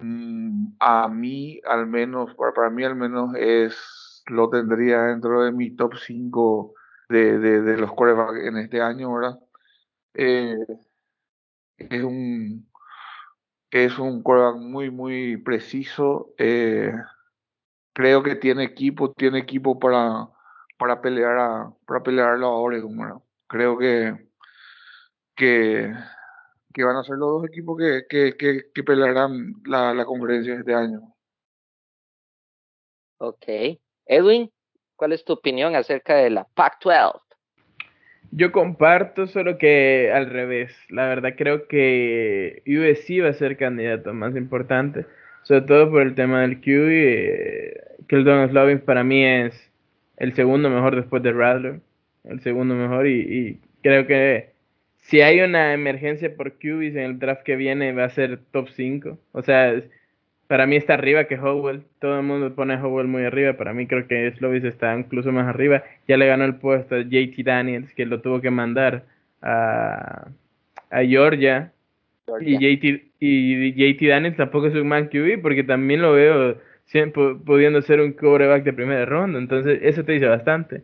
[0.00, 5.52] mm, a mí al menos, para, para mí al menos es, lo tendría dentro de
[5.52, 6.74] mi top 5
[7.08, 9.38] de, de, de los corebacks en este año, ¿verdad?
[10.14, 10.56] Eh,
[11.78, 12.66] es un
[13.70, 16.92] es un coreback muy muy preciso eh,
[17.92, 20.28] creo que tiene equipo tiene equipo para
[20.78, 24.28] para pelear a para pelearlo a Oregon creo que
[25.34, 25.92] que
[26.72, 30.54] que van a ser los dos equipos que, que, que, que pelearán la, la conferencia
[30.54, 31.14] este año
[33.18, 33.46] Ok.
[34.06, 34.50] Edwin,
[34.96, 37.20] ¿cuál es tu opinión acerca de la Pac-12?
[38.32, 40.76] Yo comparto, solo que al revés.
[40.88, 45.06] La verdad creo que USC va a ser candidato más importante,
[45.42, 46.64] sobre todo por el tema del Q.
[46.66, 49.70] Eh, Keldon Slovin para mí es
[50.16, 51.80] el segundo mejor después de Radler,
[52.24, 54.53] el segundo mejor y, y creo que
[55.14, 58.68] si hay una emergencia por QBs en el draft que viene va a ser top
[58.70, 59.16] 5.
[59.30, 59.80] O sea,
[60.48, 61.84] para mí está arriba que Howell.
[62.00, 63.52] Todo el mundo pone a Howell muy arriba.
[63.52, 65.84] Para mí creo que Slovis está incluso más arriba.
[66.08, 69.04] Ya le ganó el puesto a JT Daniels, que lo tuvo que mandar
[69.40, 70.26] a,
[70.90, 71.70] a Georgia.
[72.40, 77.36] Y JT, y JT Daniels tampoco es un man QB, porque también lo veo siempre
[77.46, 79.38] pudiendo ser un coreback de primera ronda.
[79.38, 80.82] Entonces, eso te dice bastante.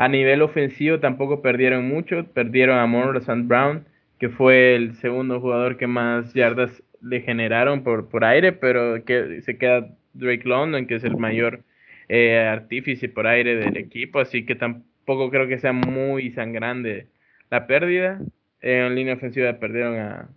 [0.00, 2.24] A nivel ofensivo tampoco perdieron mucho.
[2.32, 3.42] Perdieron a St.
[3.42, 3.84] Brown,
[4.18, 9.42] que fue el segundo jugador que más yardas le generaron por, por aire, pero que
[9.42, 11.64] se queda Drake London, que es el mayor
[12.08, 17.08] eh, artífice por aire del equipo, así que tampoco creo que sea muy sangrante
[17.50, 18.22] la pérdida.
[18.62, 20.30] en línea ofensiva perdieron a,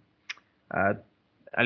[0.72, 0.89] a,
[1.53, 1.64] a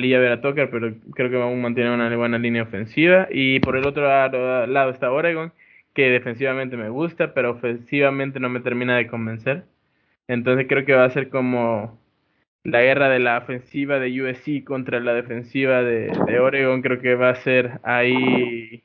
[0.69, 3.27] pero creo que aún mantiene una buena línea ofensiva.
[3.31, 5.51] Y por el otro lado está Oregon,
[5.97, 9.65] que defensivamente me gusta, pero ofensivamente no me termina de convencer.
[10.27, 11.99] Entonces creo que va a ser como
[12.63, 17.31] la guerra de la ofensiva de USC contra la defensiva de, Oregon creo que va
[17.31, 18.83] a ser ahí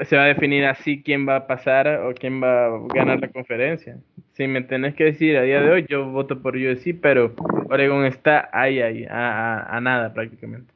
[0.00, 3.28] se va a definir así quién va a pasar o quién va a ganar la
[3.28, 3.98] conferencia.
[4.32, 7.34] Si me tenés que decir a día de hoy, yo voto por USC, pero
[7.70, 10.74] Oregon está ahí, ahí, a, a, a nada prácticamente.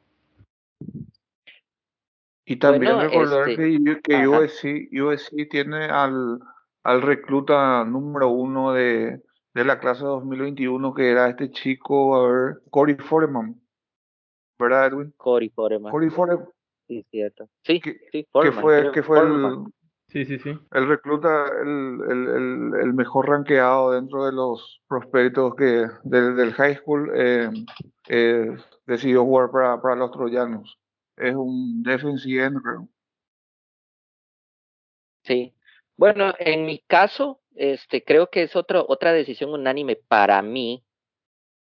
[2.49, 6.39] Y también bueno, recordar este, que, que USC, USC tiene al,
[6.81, 9.21] al recluta número uno de,
[9.53, 13.59] de la clase 2021 que era este chico, a ver, Cory Foreman.
[14.57, 15.13] ¿Verdad, Edwin?
[15.17, 15.91] Cory Foreman.
[15.91, 16.47] Cory Foreman.
[16.87, 17.49] Sí, cierto.
[17.63, 19.65] Sí, que, sí, Foreman, que fue, que fue el,
[20.07, 20.57] sí, sí, sí.
[20.71, 26.53] el recluta, el, el, el, el, mejor rankeado dentro de los prospectos que del, del
[26.53, 27.49] high school, eh,
[28.07, 30.79] eh, decidió jugar para, para los troyanos.
[31.17, 32.87] Es un defensive end, creo.
[35.23, 35.53] Sí.
[35.97, 40.83] Bueno, en mi caso, este, creo que es otro, otra decisión unánime para mí.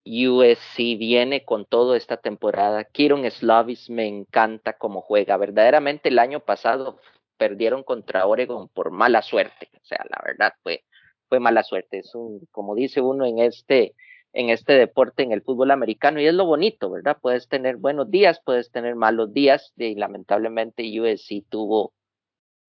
[0.07, 2.85] USC viene con todo esta temporada.
[2.85, 5.37] Kieron Slavis me encanta cómo juega.
[5.37, 6.99] Verdaderamente el año pasado
[7.39, 9.71] perdieron contra Oregon por mala suerte.
[9.81, 10.85] O sea, la verdad fue,
[11.29, 11.99] fue mala suerte.
[11.99, 13.95] Es un, como dice uno en este,
[14.35, 17.17] en este deporte, en el fútbol americano, y es lo bonito, ¿verdad?
[17.21, 21.95] Puedes tener buenos días, puedes tener malos días, y lamentablemente USC tuvo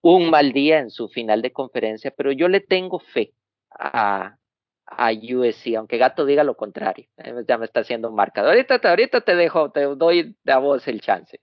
[0.01, 3.33] un mal día en su final de conferencia, pero yo le tengo fe
[3.71, 4.37] a,
[4.85, 7.07] a USC, aunque Gato diga lo contrario.
[7.47, 8.51] Ya me está haciendo un marcador.
[8.51, 11.41] Ahorita, ahorita te dejo, te doy a vos el chance.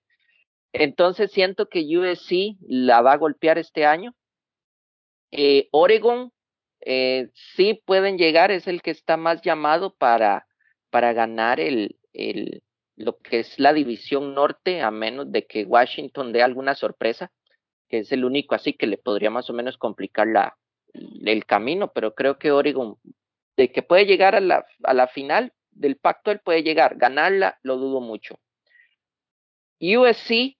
[0.72, 4.14] Entonces siento que USC la va a golpear este año.
[5.32, 6.32] Eh, Oregon
[6.84, 10.46] eh, sí pueden llegar, es el que está más llamado para,
[10.90, 12.62] para ganar el, el,
[12.96, 17.32] lo que es la división norte, a menos de que Washington dé alguna sorpresa
[17.92, 20.56] que es el único así que le podría más o menos complicar la,
[20.94, 22.96] el camino, pero creo que Oregon,
[23.58, 27.58] de que puede llegar a la, a la final del pacto, él puede llegar, ganarla,
[27.62, 28.40] lo dudo mucho.
[29.78, 30.56] USC,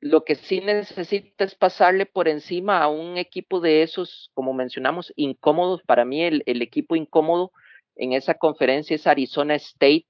[0.00, 5.12] lo que sí necesita es pasarle por encima a un equipo de esos, como mencionamos,
[5.16, 5.82] incómodos.
[5.82, 7.52] Para mí, el, equipo incómodo
[7.96, 10.06] en esa conferencia es Arizona State.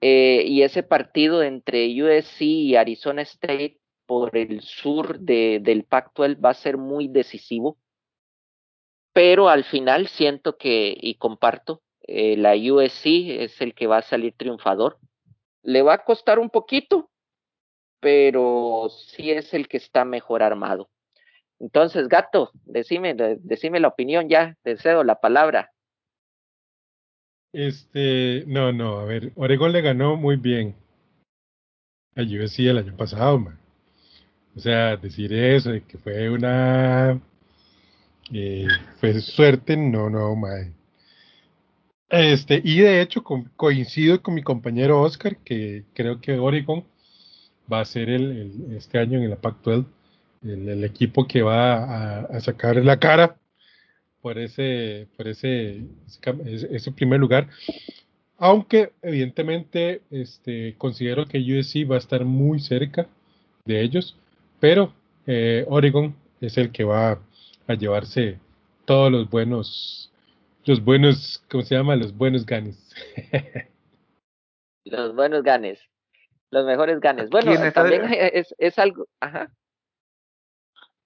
[0.00, 6.24] Eh, y ese partido entre USC y Arizona State por el sur de, del Pacto
[6.40, 7.78] va a ser muy decisivo,
[9.14, 13.06] pero al final siento que, y comparto, eh, la USC
[13.40, 14.98] es el que va a salir triunfador.
[15.62, 17.10] Le va a costar un poquito,
[18.04, 20.90] pero sí es el que está mejor armado.
[21.58, 25.72] Entonces, gato, decime, decime la opinión ya, te cedo la palabra.
[27.50, 30.74] Este, no, no, a ver, Oregón le ganó muy bien
[32.14, 33.58] a USC el año pasado, man.
[34.54, 37.18] O sea, decir eso, que fue una...
[38.34, 38.68] Eh,
[39.00, 40.74] fue suerte, no, no, man.
[42.10, 46.84] Este, y de hecho coincido con mi compañero Oscar, que creo que Oregon
[47.72, 49.86] va a ser el, este año en la Pac-12
[50.44, 53.36] el, equipo que va a, sacar la cara
[54.20, 55.84] por ese, por ese,
[56.44, 57.48] ese, primer lugar.
[58.36, 63.06] Aunque evidentemente este, considero que USC va a estar muy cerca
[63.64, 64.16] de ellos,
[64.60, 64.92] pero
[65.26, 67.20] eh, Oregon es el que va
[67.66, 68.38] a llevarse
[68.84, 70.12] todos los buenos,
[70.66, 71.96] los buenos, ¿cómo se llama?
[71.96, 72.76] Los buenos ganes.
[74.84, 75.78] los buenos ganes,
[76.54, 77.28] los mejores ganes.
[77.28, 79.50] Bueno, también es, es algo, ajá.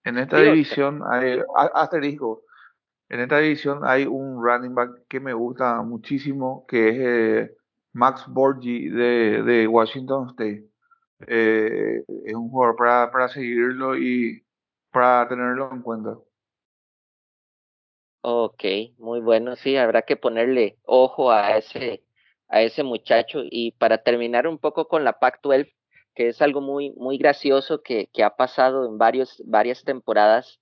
[0.05, 1.41] En esta división hay
[1.75, 2.43] asterisco.
[3.09, 7.57] En esta división hay un running back que me gusta muchísimo, que es eh,
[7.93, 10.65] Max Borgi de, de Washington State.
[11.27, 14.45] Eh, es un jugador para, para seguirlo y
[14.91, 16.17] para tenerlo en cuenta.
[18.21, 18.65] Ok,
[18.99, 22.03] muy bueno, sí, habrá que ponerle ojo a ese,
[22.49, 23.43] a ese muchacho.
[23.45, 25.73] Y para terminar un poco con la Pac-12,
[26.15, 30.61] que es algo muy, muy gracioso que, que ha pasado en varios, varias temporadas,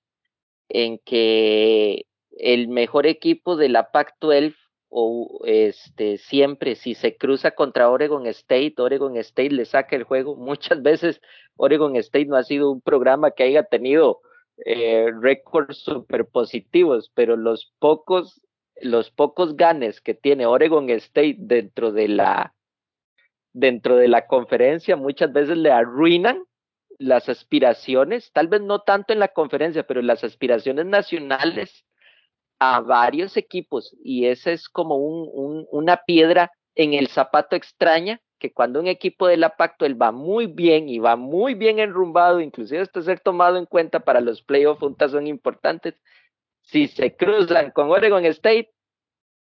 [0.68, 2.06] en que
[2.38, 4.54] el mejor equipo de la Pac-12
[4.88, 10.36] o este siempre si se cruza contra Oregon State, Oregon State le saca el juego.
[10.36, 11.20] Muchas veces
[11.56, 14.20] Oregon State no ha sido un programa que haya tenido
[14.64, 18.40] eh, récords super positivos, pero los pocos
[18.80, 22.54] los pocos ganes que tiene Oregon State dentro de la
[23.52, 26.44] dentro de la conferencia muchas veces le arruinan
[26.98, 31.84] las aspiraciones, tal vez no tanto en la conferencia, pero las aspiraciones nacionales
[32.58, 38.52] a varios equipos y esa es como un, una piedra en el zapato extraña que
[38.52, 42.40] cuando un equipo de la Pacto él va muy bien y va muy bien enrumbado,
[42.40, 45.94] inclusive hasta ser tomado en cuenta para los playoffs, juntas son importantes.
[46.66, 48.72] Si se cruzan con Oregon State,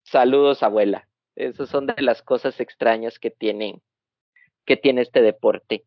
[0.02, 1.08] saludos abuela.
[1.36, 3.80] Esas son de las cosas extrañas que tienen
[4.64, 5.84] que tiene este deporte.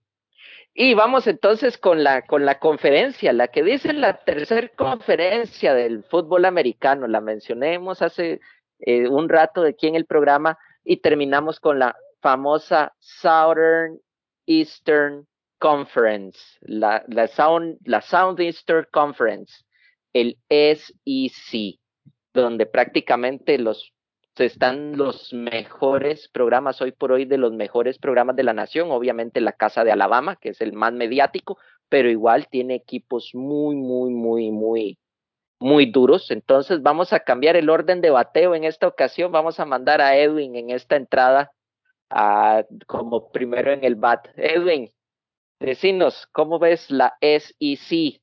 [0.73, 6.03] Y vamos entonces con la, con la conferencia, la que dice la tercera conferencia del
[6.03, 7.07] fútbol americano.
[7.07, 8.41] La mencionemos hace
[8.79, 13.99] eh, un rato de aquí en el programa y terminamos con la famosa Southern
[14.45, 15.27] Eastern
[15.59, 19.64] Conference, la, la, Sound, la Southeastern Conference,
[20.15, 21.77] el SEC,
[22.33, 23.93] donde prácticamente los
[24.37, 29.39] están los mejores programas hoy por hoy de los mejores programas de la nación, obviamente
[29.39, 31.57] la Casa de Alabama, que es el más mediático,
[31.89, 34.99] pero igual tiene equipos muy, muy, muy, muy,
[35.59, 36.31] muy duros.
[36.31, 40.17] Entonces vamos a cambiar el orden de bateo en esta ocasión, vamos a mandar a
[40.17, 41.51] Edwin en esta entrada
[42.09, 44.27] a, como primero en el bat.
[44.35, 44.89] Edwin,
[45.59, 48.21] decinos, ¿cómo ves la SEC?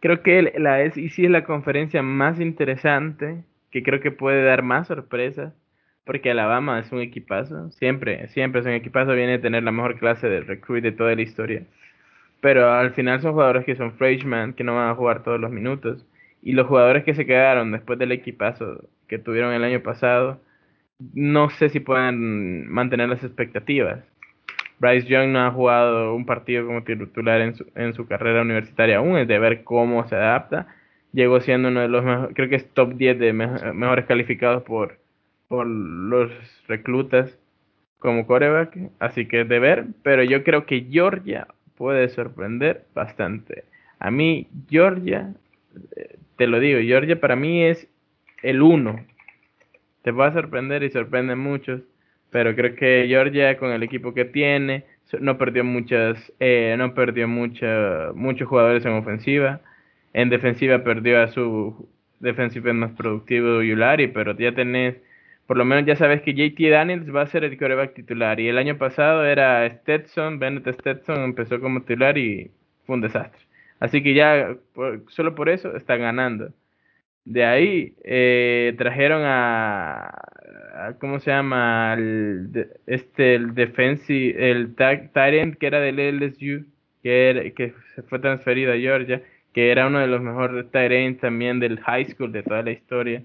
[0.00, 4.88] Creo que la SEC es la conferencia más interesante que creo que puede dar más
[4.88, 5.52] sorpresas,
[6.04, 9.98] porque Alabama es un equipazo, siempre, siempre es un equipazo, viene a tener la mejor
[9.98, 11.64] clase de recruit de toda la historia,
[12.40, 15.50] pero al final son jugadores que son freshman, que no van a jugar todos los
[15.50, 16.06] minutos,
[16.42, 20.40] y los jugadores que se quedaron después del equipazo que tuvieron el año pasado,
[21.14, 24.04] no sé si puedan mantener las expectativas.
[24.78, 28.98] Bryce Young no ha jugado un partido como titular en su, en su carrera universitaria
[28.98, 30.66] aún, es de ver cómo se adapta
[31.16, 34.98] llegó siendo uno de los mejores, creo que es top 10 de mejores calificados por,
[35.48, 36.30] por los
[36.68, 37.38] reclutas
[37.98, 43.64] como coreback, así que es de ver, pero yo creo que Georgia puede sorprender bastante.
[43.98, 45.32] A mí, Georgia,
[45.96, 47.88] eh, te lo digo, Georgia para mí es
[48.42, 49.04] el uno.
[50.02, 51.80] Te va a sorprender y sorprende a muchos,
[52.36, 54.84] pero creo que Georgia con el equipo que tiene,
[55.20, 59.62] no perdió muchas, eh, no perdió mucha, muchos jugadores en ofensiva
[60.12, 61.88] en defensiva perdió a su
[62.20, 64.96] defensivo más productivo Yulari, pero ya tenés,
[65.46, 68.38] por lo menos ya sabes que JT Daniels va a ser el coreback titular.
[68.38, 72.50] Y el año pasado era Stetson, Bennett Stetson empezó como titular y
[72.84, 73.40] fue un desastre.
[73.80, 74.56] Así que ya,
[75.08, 76.52] solo por eso está ganando.
[77.26, 80.10] De ahí eh, trajeron a,
[81.00, 81.94] ¿cómo se llama?
[81.98, 86.64] El, este, el defensive, el Tyrant que era del LSU,
[87.02, 89.22] que, que se fue transferido a Georgia
[89.56, 93.22] que era uno de los mejores Tyrants también del high school de toda la historia.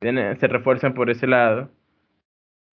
[0.00, 1.70] Se refuerzan por ese lado.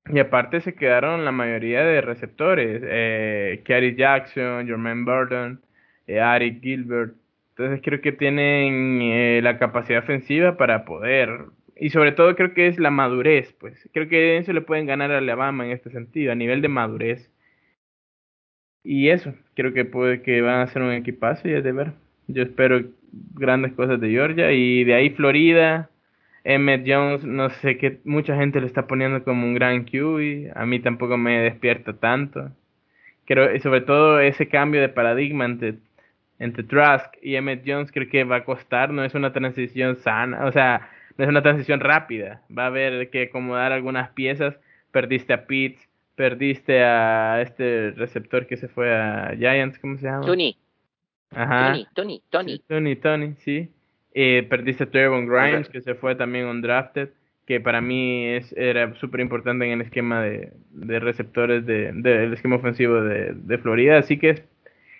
[0.05, 2.81] Y aparte se quedaron la mayoría de receptores.
[2.85, 3.61] Eh,
[3.97, 5.61] Jackson, Jermaine Burton,
[6.07, 7.15] eh, Ari Gilbert.
[7.57, 11.45] Entonces creo que tienen eh, la capacidad ofensiva para poder.
[11.77, 13.53] Y sobre todo creo que es la madurez.
[13.53, 16.67] Pues creo que eso le pueden ganar a Alabama en este sentido, a nivel de
[16.67, 17.31] madurez.
[18.83, 21.93] y eso, creo que puede que van a ser un equipazo y es de ver.
[22.27, 22.83] Yo espero
[23.33, 25.89] grandes cosas de Georgia y de ahí Florida.
[26.43, 30.65] Emmett Jones, no sé qué, mucha gente le está poniendo como un gran QB, a
[30.67, 32.51] mí tampoco me despierta tanto.
[33.25, 35.75] Creo, y sobre todo ese cambio de paradigma entre,
[36.39, 40.45] entre Trask y Emmett Jones creo que va a costar, no es una transición sana,
[40.45, 44.59] o sea, no es una transición rápida, va a haber que acomodar algunas piezas,
[44.91, 50.25] perdiste a Pitts, perdiste a este receptor que se fue a Giants, ¿cómo se llama?
[50.25, 50.57] Tony.
[51.31, 51.73] Ajá.
[51.73, 52.51] Tony, Tony, Tony.
[52.53, 53.69] Sí, Tony, Tony, sí.
[54.13, 57.09] Eh, perdiste a Trevon Grimes, que se fue también undrafted,
[57.45, 62.33] que para mí es, era súper importante en el esquema de, de receptores del de,
[62.33, 63.97] esquema ofensivo de, de, Florida.
[63.97, 64.43] Así que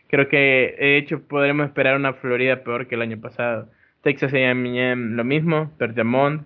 [0.07, 3.69] creo que de hecho podremos esperar una Florida peor que el año pasado.
[4.01, 6.45] Texas A&M lo mismo, perdió a Mond,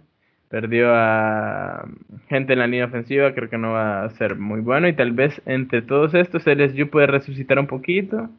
[0.50, 1.88] perdió a
[2.30, 5.12] gente en la línea ofensiva, creo que no va a ser muy bueno y tal
[5.12, 8.30] vez entre todos estos LSU puede resucitar un poquito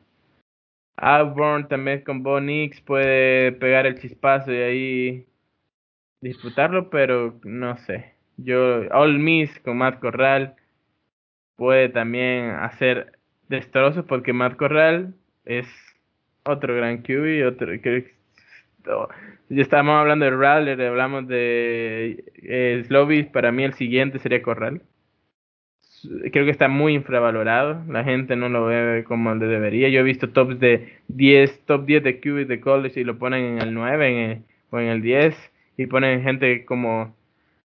[1.01, 5.27] Auburn también con Bo Nix puede pegar el chispazo y ahí
[6.21, 8.15] disputarlo, pero no sé.
[8.37, 10.57] Yo, All Miss con Matt Corral
[11.57, 13.19] puede también hacer
[13.51, 15.67] destrozos porque Matt Corral es
[16.45, 18.15] otro gran QB, otro que
[19.51, 24.81] ya estábamos hablando de Rattler, hablamos de eh, Slovis, para mí el siguiente sería Corral
[26.33, 27.83] creo que está muy infravalorado.
[27.89, 29.89] La gente no lo ve como le debería.
[29.89, 33.45] Yo he visto tops de 10, top 10 de QB de college y lo ponen
[33.45, 35.35] en el 9 o en el 10
[35.77, 37.15] y ponen gente como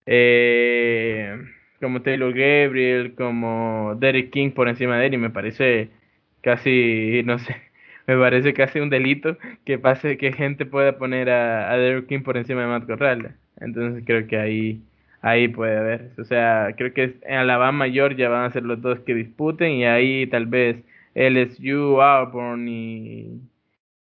[0.06, 1.38] eh,
[1.82, 5.90] como Taylor Gabriel, como Derek King por encima de él y me parece
[6.42, 7.56] casi, no sé,
[8.08, 12.22] me parece casi un delito que pase que gente pueda poner a, a Derek King
[12.22, 13.36] por encima de Matt Corral.
[13.60, 14.82] Entonces creo que ahí
[15.26, 16.12] ahí puede haber.
[16.20, 19.86] O sea, creo que en Alabama, Georgia van a ser los dos que disputen y
[19.86, 20.78] ahí tal vez
[21.16, 23.42] LSU, Auburn y,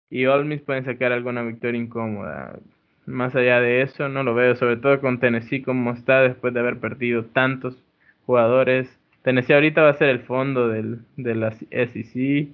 [0.09, 2.59] y Ole Miss pueden sacar alguna victoria incómoda.
[3.05, 6.59] Más allá de eso, no lo veo, sobre todo con Tennessee como está después de
[6.59, 7.77] haber perdido tantos
[8.25, 8.89] jugadores.
[9.21, 12.53] Tennessee ahorita va a ser el fondo del, de la SEC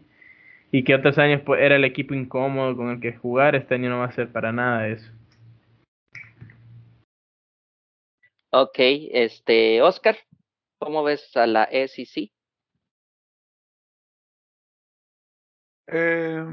[0.71, 3.89] y que otros años pues, era el equipo incómodo con el que jugar, este año
[3.89, 5.11] no va a ser para nada eso.
[8.53, 10.17] Ok, este, Oscar,
[10.77, 12.29] ¿cómo ves a la SEC?
[15.87, 16.45] Eh,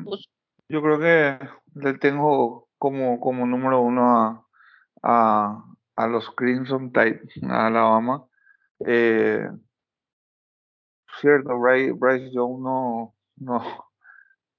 [0.68, 4.47] yo creo que le tengo como, como número uno
[5.03, 5.64] a,
[5.97, 8.24] a, los Crimson Tide, a Alabama.
[8.87, 9.49] Eh,
[11.20, 13.14] cierto, Bryce, Bryce Young no,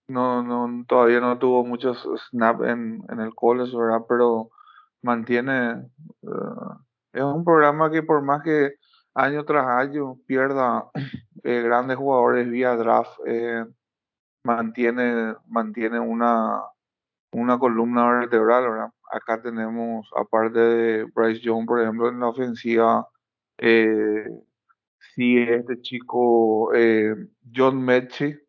[0.07, 4.05] no, no, todavía no tuvo muchos snaps en, el college, ¿verdad?
[4.07, 4.49] Pero
[5.01, 5.89] mantiene
[6.21, 6.75] uh,
[7.13, 8.75] es un programa que por más que
[9.13, 10.89] año tras año pierda
[11.43, 13.65] eh, grandes jugadores vía draft, eh,
[14.43, 16.61] mantiene, mantiene una,
[17.31, 18.89] una columna vertebral, ¿verdad?
[19.11, 23.07] Acá tenemos, aparte de Bryce Young, por ejemplo, en la ofensiva,
[23.57, 24.25] eh,
[25.15, 27.15] sigue este chico eh,
[27.53, 28.39] John Mechie.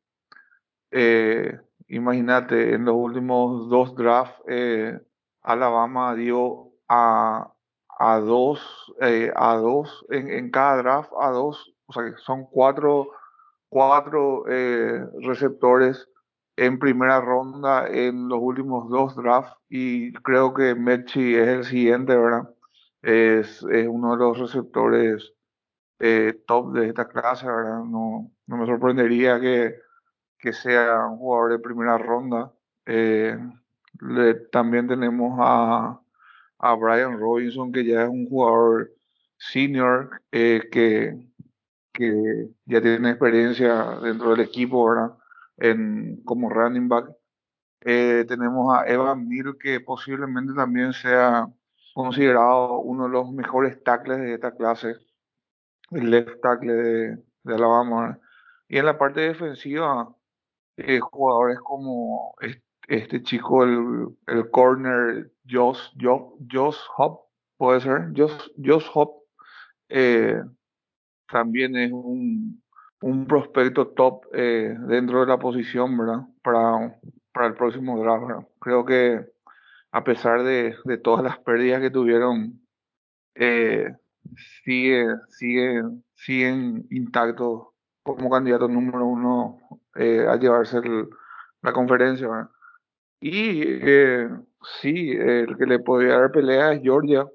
[0.91, 1.59] Eh,
[1.89, 4.99] imagínate, en los últimos dos drafts, eh,
[5.43, 7.53] Alabama dio a
[8.03, 8.95] a dos,
[9.37, 13.11] a dos en, en, cada draft, a dos, o sea que son cuatro,
[13.68, 14.45] cuatro
[15.20, 16.10] receptores
[16.67, 22.17] en primera ronda en los últimos dos drafts y creo que Mechi es el siguiente,
[22.17, 22.51] ¿verdad?
[23.03, 25.33] Es, es uno de los receptores
[26.01, 27.85] eh, top de esta clase, ¿verdad?
[27.85, 29.77] No, no me sorprendería que,
[30.39, 32.53] que sea un jugador de primera ronda.
[32.87, 36.01] Le, también tenemos a
[36.61, 38.93] a Brian Robinson, que ya es un jugador
[39.39, 41.17] senior eh, que,
[41.93, 45.17] que ya tiene experiencia dentro del equipo, ¿verdad?
[45.61, 47.11] En, como running back.
[47.83, 51.47] Eh, tenemos a Evan Mir, que posiblemente también sea
[51.95, 54.97] considerado uno de los mejores tackles de esta clase,
[55.91, 58.19] el left tackle de, de Alabama.
[58.69, 60.15] Y en la parte defensiva,
[60.77, 62.35] eh, jugadores como
[62.89, 67.21] este chico, el, el corner Josh, Josh, Hop,
[67.57, 69.23] puede ser, Josh, Josh Hop,
[69.89, 70.41] eh,
[71.31, 72.63] también es un,
[73.03, 76.21] un prospecto top eh, dentro de la posición, ¿verdad?
[76.43, 76.99] Para,
[77.33, 78.47] para el próximo draft.
[78.61, 79.27] Creo que
[79.93, 82.61] a pesar de, todas las pérdidas que tuvieron,
[83.35, 83.93] eh,
[84.65, 85.83] sigue, sigue,
[86.15, 87.69] siguen intactos
[88.03, 89.59] como candidato número uno
[89.95, 90.81] eh, a llevarse
[91.63, 92.49] la conferencia.
[93.21, 93.63] Y
[94.81, 97.27] sí, el que le podría dar pelea es Georgia,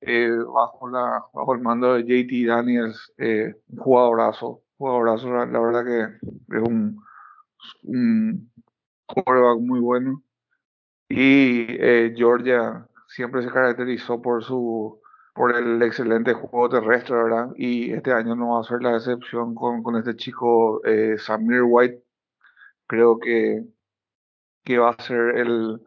[0.00, 7.02] bajo, el mando de JT Daniels, un jugadorazo, jugadorazo, la, verdad que es un,
[7.84, 8.50] un
[9.60, 10.22] muy bueno.
[11.08, 15.00] Y eh, Georgia siempre se caracterizó por su
[15.38, 17.50] por el excelente juego terrestre, ¿verdad?
[17.56, 21.62] Y este año no va a ser la excepción con, con este chico eh, Samir
[21.62, 22.02] White.
[22.88, 23.64] Creo que,
[24.64, 25.80] que va a ser el,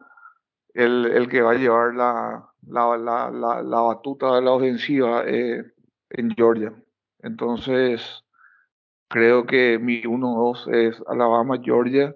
[0.74, 5.24] el, el que va a llevar la, la, la, la, la batuta de la ofensiva
[5.28, 5.64] eh,
[6.12, 6.74] en Georgia.
[7.20, 8.24] Entonces,
[9.12, 12.16] creo que mi 1-2 es Alabama, Georgia.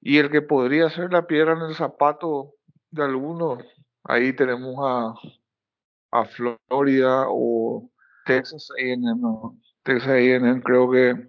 [0.00, 2.54] Y el que podría ser la piedra en el zapato
[2.90, 3.62] de algunos,
[4.04, 5.14] ahí tenemos a,
[6.10, 7.90] a Florida o
[8.24, 9.02] Texas A&M.
[9.18, 9.58] ¿no?
[9.82, 11.28] Texas A&M creo que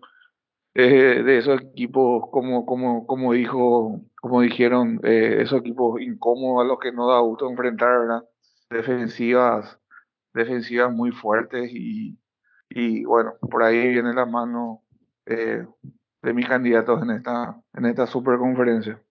[0.74, 6.68] eh, de esos equipos, como, como, como dijo, como dijeron, eh, esos equipos incómodos a
[6.68, 8.24] los que no da gusto enfrentar, ¿verdad?
[8.70, 9.78] Defensivas,
[10.34, 12.18] defensivas muy fuertes y,
[12.70, 14.84] y bueno, por ahí viene la mano
[15.32, 15.66] eh,
[16.22, 19.02] de mis candidatos en esta, en esta superconferencia.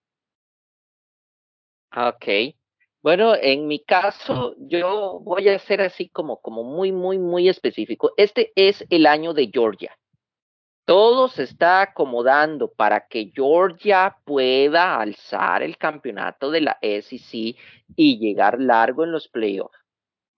[1.97, 2.55] Ok.
[3.03, 8.13] Bueno, en mi caso, yo voy a ser así como, como muy, muy, muy específico.
[8.17, 9.97] Este es el año de Georgia.
[10.85, 17.57] Todo se está acomodando para que Georgia pueda alzar el campeonato de la SEC
[17.97, 19.80] y llegar largo en los playoffs.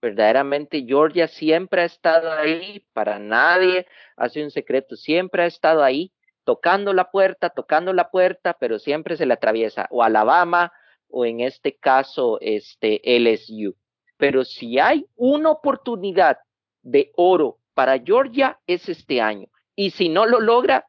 [0.03, 3.87] Verdaderamente Georgia siempre ha estado ahí, para nadie
[4.17, 6.11] hace un secreto, siempre ha estado ahí,
[6.43, 10.73] tocando la puerta, tocando la puerta, pero siempre se le atraviesa o Alabama
[11.07, 13.77] o en este caso este LSU.
[14.17, 16.37] Pero si hay una oportunidad
[16.81, 19.47] de oro para Georgia es este año.
[19.73, 20.85] Y si no lo logra,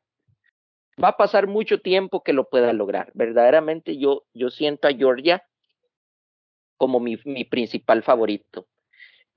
[1.01, 3.12] va a pasar mucho tiempo que lo pueda lograr.
[3.15, 5.45] Verdaderamente yo, yo siento a Georgia
[6.77, 8.67] como mi, mi principal favorito.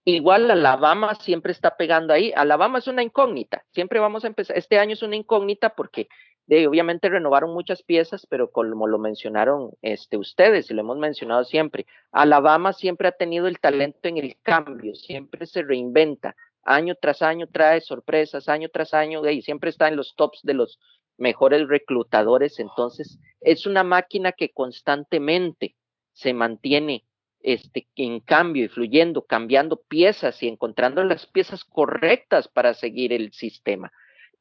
[0.09, 2.31] Igual Alabama siempre está pegando ahí.
[2.33, 3.65] Alabama es una incógnita.
[3.73, 4.57] Siempre vamos a empezar.
[4.57, 6.07] Este año es una incógnita porque
[6.45, 11.43] de, obviamente renovaron muchas piezas, pero como lo mencionaron este, ustedes y lo hemos mencionado
[11.43, 16.37] siempre, Alabama siempre ha tenido el talento en el cambio, siempre se reinventa.
[16.63, 20.53] Año tras año trae sorpresas, año tras año, y siempre está en los tops de
[20.53, 20.79] los
[21.17, 22.59] mejores reclutadores.
[22.59, 25.75] Entonces, es una máquina que constantemente
[26.13, 27.03] se mantiene
[27.41, 33.31] este, en cambio y fluyendo, cambiando piezas y encontrando las piezas correctas para seguir el
[33.33, 33.91] sistema.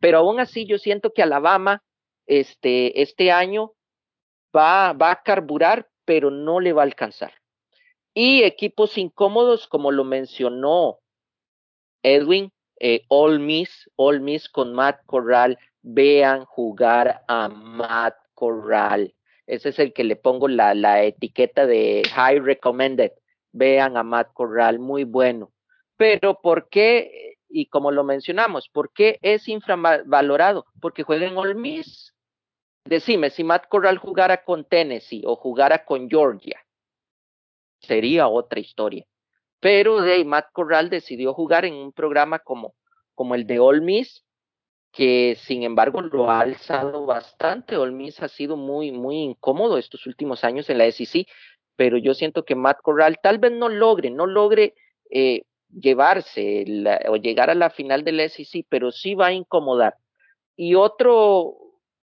[0.01, 1.83] Pero aún así yo siento que Alabama
[2.27, 3.73] este, este año
[4.55, 7.33] va, va a carburar, pero no le va a alcanzar.
[8.15, 11.01] Y equipos incómodos, como lo mencionó
[12.03, 19.16] Edwin, eh, All Miss, All Miss con Matt Corral, vean jugar a Matt Corral.
[19.47, 23.13] Ese es el que le pongo la, etiqueta de High Recommended.
[23.53, 25.53] Vean a Matt Corral, muy bueno.
[25.97, 27.37] Pero ¿por qué?
[27.49, 30.67] Y como lo mencionamos, ¿por qué es infravalorado?
[30.81, 32.13] Porque juega en All Miss.
[32.85, 36.61] Decime, si Matt Corral jugara con Tennessee o jugara con Georgia,
[37.81, 39.07] sería otra historia.
[39.61, 42.75] Pero de Matt Corral decidió jugar en un programa como,
[43.15, 44.26] como el de All Miss
[44.97, 47.77] que sin embargo lo ha alzado bastante.
[47.77, 51.27] Olmis ha sido muy, muy incómodo estos últimos años en la SEC,
[51.77, 54.75] pero yo siento que Matt Corral tal vez no logre, no logre
[55.11, 56.65] eh, llevarse
[57.09, 59.97] o llegar a la final de la SEC, pero sí va a incomodar.
[60.57, 61.59] Y otro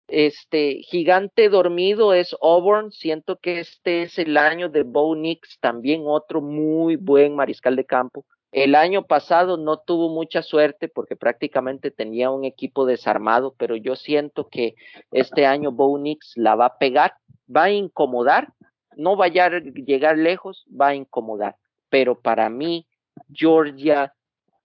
[0.07, 2.91] este gigante dormido es Auburn.
[2.91, 7.85] Siento que este es el año de Bo Nix, también otro muy buen mariscal de
[7.85, 8.23] campo.
[8.53, 13.95] El año pasado no tuvo mucha suerte porque prácticamente tenía un equipo desarmado, pero yo
[13.95, 14.75] siento que
[15.11, 17.15] este año Bo Nix la va a pegar,
[17.53, 18.53] va a incomodar,
[18.95, 21.55] no va a llegar lejos, va a incomodar.
[21.89, 22.85] Pero para mí,
[23.33, 24.13] Georgia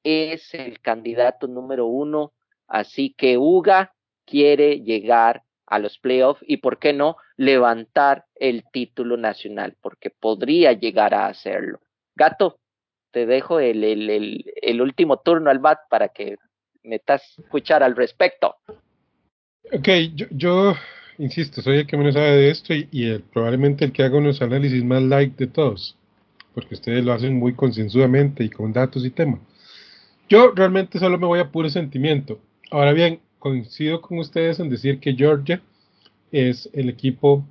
[0.03, 2.34] es el candidato número uno,
[2.66, 3.95] así que Uga
[4.26, 10.74] quiere llegar a los playoffs y, ¿por qué no?, levantar el título nacional, porque podría
[10.74, 11.80] llegar a hacerlo.
[12.14, 12.59] Gato,
[13.11, 16.37] te dejo el, el, el, último turno al BAT para que
[16.83, 18.57] metas escuchar al respecto.
[19.73, 20.75] Ok, yo, yo,
[21.19, 24.83] insisto, soy el que menos sabe de esto y, probablemente el que haga unos análisis
[24.85, 25.97] más like de todos,
[26.55, 29.41] porque ustedes lo hacen muy concienzudamente y con datos y temas.
[30.29, 32.39] Yo realmente solo me voy a puro sentimiento.
[32.71, 35.63] Ahora bien, coincido con ustedes en decir que Georgia
[36.33, 37.47] es el equipo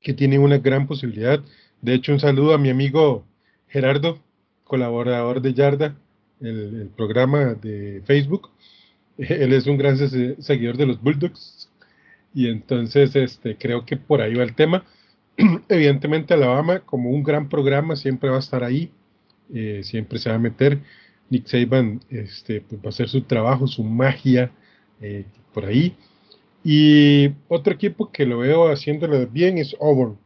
[0.00, 1.40] que tiene una gran posibilidad.
[1.80, 3.24] De hecho, un saludo a mi amigo
[3.68, 4.18] Gerardo,
[4.70, 5.96] colaborador de Yarda,
[6.40, 8.50] el, programa de Facebook.
[9.18, 11.68] Él es un gran seguidor de los Bulldogs
[12.32, 14.84] y entonces este, creo que por ahí va el tema.
[15.68, 18.92] Evidentemente Alabama como un gran programa siempre va a estar ahí,
[19.52, 20.78] eh, siempre se va a meter.
[21.30, 24.52] Nick Saban este, pues va a hacer su trabajo, su magia
[25.00, 25.96] eh, por ahí.
[26.62, 30.16] Y otro equipo que lo veo haciéndolo bien es Auburn.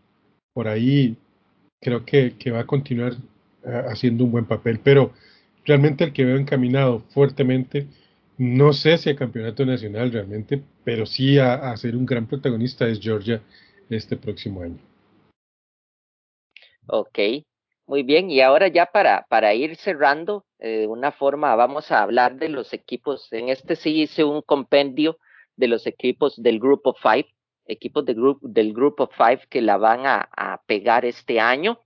[0.52, 1.16] Por ahí
[1.80, 3.14] creo que, que va a continuar
[3.64, 5.12] haciendo un buen papel, pero
[5.64, 7.86] realmente el que veo encaminado fuertemente,
[8.36, 13.00] no sé si a campeonato nacional realmente, pero sí a, ser un gran protagonista es
[13.00, 13.40] Georgia
[13.88, 14.78] este próximo año.
[16.86, 17.18] Ok,
[17.86, 18.30] muy bien.
[18.30, 22.48] Y ahora ya para, para ir cerrando, eh, de una forma, vamos a hablar de
[22.48, 23.32] los equipos.
[23.32, 25.18] En este sí hice un compendio
[25.56, 27.28] de los equipos del Grupo Five,
[27.66, 31.78] equipos de group, del Grupo Five que la van a pegar este año.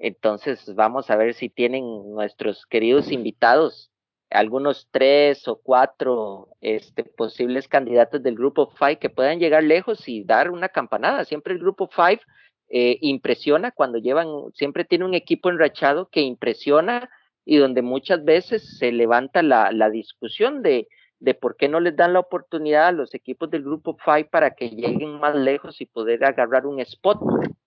[0.00, 3.90] Entonces vamos a ver si tienen nuestros queridos invitados
[4.30, 10.24] algunos tres o cuatro este, posibles candidatos del grupo Five que puedan llegar lejos y
[10.24, 11.24] dar una campanada.
[11.24, 12.20] Siempre el grupo Five
[12.68, 17.10] eh, impresiona cuando llevan, siempre tiene un equipo enrachado que impresiona
[17.44, 20.88] y donde muchas veces se levanta la, la discusión de,
[21.20, 24.52] de por qué no les dan la oportunidad a los equipos del grupo Five para
[24.52, 27.20] que lleguen más lejos y poder agarrar un spot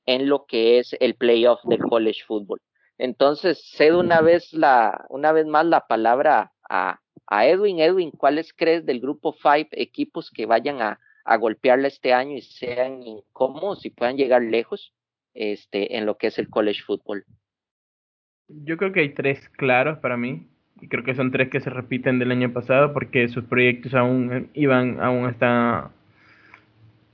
[0.05, 2.59] en lo que es el playoff del college football.
[2.97, 7.79] Entonces, cedo una vez la, una vez más la palabra a, a Edwin.
[7.79, 12.41] Edwin, ¿cuáles crees del grupo Five equipos que vayan a, a golpearla este año y
[12.41, 14.93] sean incómodos y puedan llegar lejos
[15.33, 17.23] este, en lo que es el college football?
[18.47, 20.49] Yo creo que hay tres claros para mí.
[20.83, 24.49] Y creo que son tres que se repiten del año pasado porque sus proyectos aún
[24.53, 25.91] iban, aún están,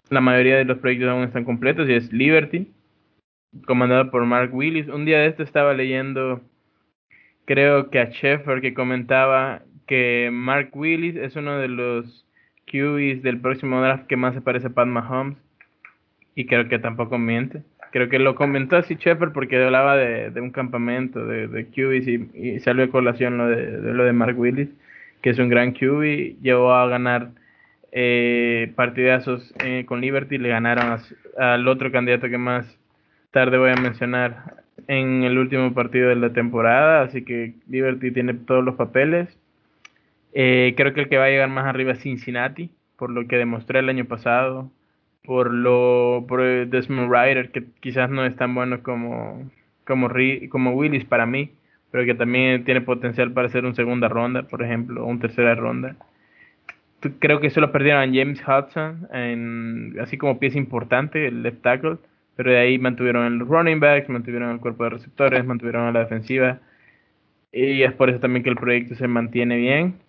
[0.10, 2.72] la mayoría de los proyectos aún están completos y es Liberty,
[3.68, 4.88] comandado por Mark Willis.
[4.88, 6.42] Un día de esto estaba leyendo,
[7.46, 12.26] creo que a Sheffer, que comentaba que Mark Willis es uno de los
[12.66, 15.38] QBs del próximo draft que más se parece a Pat Mahomes.
[16.34, 17.62] Y creo que tampoco miente.
[17.92, 22.60] Creo que lo comentó así Sheffer porque hablaba de, un campamento de, de QBs y,
[22.60, 24.70] salió de colación lo de, lo de Mark Willis,
[25.22, 26.42] que es un gran QB.
[26.42, 27.32] Llegó a ganar
[27.92, 31.00] eh, partidazos eh, con Liberty, le ganaron
[31.38, 32.78] al otro candidato que más
[33.32, 38.34] tarde voy a mencionar en el último partido de la temporada, así que Liberty tiene
[38.34, 39.36] todos los papeles.
[40.34, 43.38] Eh, creo que el que va a llegar más arriba es Cincinnati, por lo que
[43.38, 44.72] demostré el año pasado,
[45.30, 49.48] por lo por Desmond Ryder, que quizás no es tan bueno como,
[49.86, 51.52] como, Willis para mí,
[51.92, 55.54] pero que también tiene potencial para ser un segunda ronda, por ejemplo, o un tercera
[55.54, 55.98] ronda.
[57.20, 61.98] Creo que solo perdieron a James Hudson, en, así como pieza importante, el left tackle
[62.36, 66.00] pero de ahí mantuvieron los running backs, mantuvieron el cuerpo de receptores, mantuvieron a la
[66.00, 66.60] defensiva.
[67.52, 70.00] Y es por eso también que el proyecto se mantiene bien.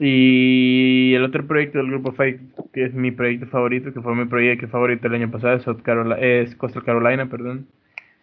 [0.00, 2.40] Y el otro proyecto del grupo Fake,
[2.72, 5.82] que es mi proyecto favorito, que fue mi proyecto favorito el año pasado, es, South
[5.82, 7.66] Carolina, es Coastal Carolina, perdón.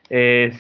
[0.09, 0.55] Es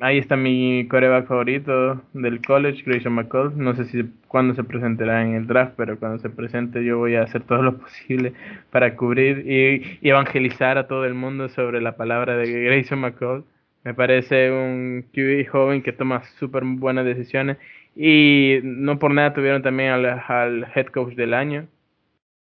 [0.00, 3.52] ahí está mi coreback favorito del college, Grayson McCall.
[3.56, 7.16] No sé si cuándo se presentará en el draft, pero cuando se presente yo voy
[7.16, 8.32] a hacer todo lo posible
[8.70, 13.44] para cubrir y, evangelizar a todo el mundo sobre la palabra de Grayson McCall.
[13.84, 17.58] Me parece un QB joven que toma súper buenas decisiones
[17.96, 21.68] y no por nada tuvieron también al, head coach del año.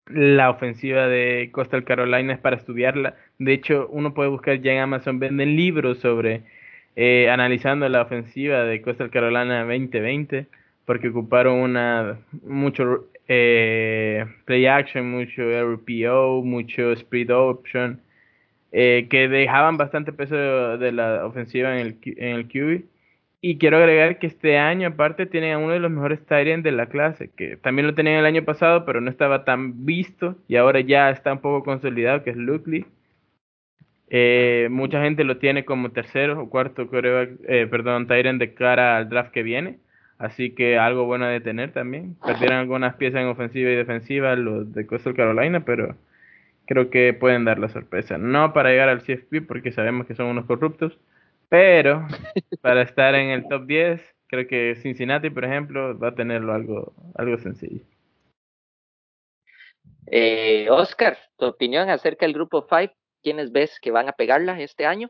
[0.07, 3.15] La ofensiva de Coastal Carolina es para estudiarla.
[3.39, 6.43] De hecho, uno puede buscar ya en Amazon, venden libros sobre
[6.95, 10.47] eh, analizando la ofensiva de Coastal Carolina 2020,
[10.85, 18.01] porque ocuparon una mucho eh, play action, mucho RPO, mucho speed option,
[18.71, 22.83] eh, que dejaban bastante peso de, de, la ofensiva en el, en el QB.
[23.43, 26.71] Y quiero agregar que este año, aparte, tienen a uno de los mejores Tyrants de
[26.71, 30.57] la clase, que también lo tenían el año pasado, pero no estaba tan visto y
[30.57, 32.85] ahora ya está un poco consolidado, que es Luke Lee.
[34.13, 39.31] Eh, mucha gente lo tiene como tercero o cuarto eh, perdón, de cara al draft
[39.31, 39.79] que viene.
[40.19, 42.15] Así que algo bueno de tener también.
[42.23, 45.95] Perdieron algunas piezas en ofensiva y defensiva los de Coastal Carolina, pero
[46.67, 48.19] creo que pueden dar la sorpresa.
[48.19, 50.99] No para llegar al CFP porque sabemos que son unos corruptos,
[51.51, 52.07] pero
[52.61, 56.93] para estar en el top 10, creo que Cincinnati, por ejemplo, va a tenerlo algo,
[57.15, 57.83] algo sencillo.
[60.07, 64.85] Eh, Oscar, tu opinión acerca del grupo 5 ¿quiénes ves que van a pegarla este
[64.85, 65.09] año?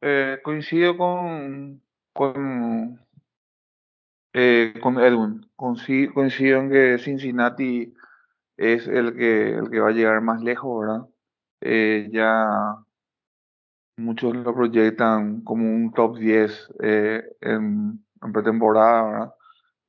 [0.00, 1.80] Eh, coincido con,
[2.12, 3.00] con,
[4.32, 5.48] eh, con Edwin.
[5.54, 7.94] Coincido, coincido, en que Cincinnati
[8.56, 11.08] es el que, el que va a llegar más lejos, ¿verdad?
[11.60, 12.84] Eh, ya
[13.96, 19.34] muchos lo proyectan como un top 10 eh, en, pretemporada, ¿verdad?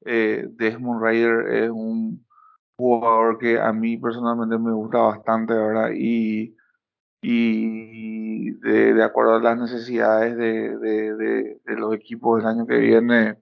[0.06, 2.26] Eh, Desmond Raider es un
[2.78, 5.92] jugador que a mí personalmente me gusta bastante, ¿verdad?
[5.96, 6.56] Y,
[7.22, 13.38] y de, acuerdo a las necesidades de, de, los equipos del año que viene,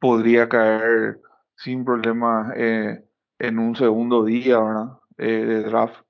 [0.00, 1.20] podría caer
[1.56, 3.04] sin problemas eh,
[3.38, 4.98] en un segundo día, ¿verdad?
[5.16, 6.02] De draft.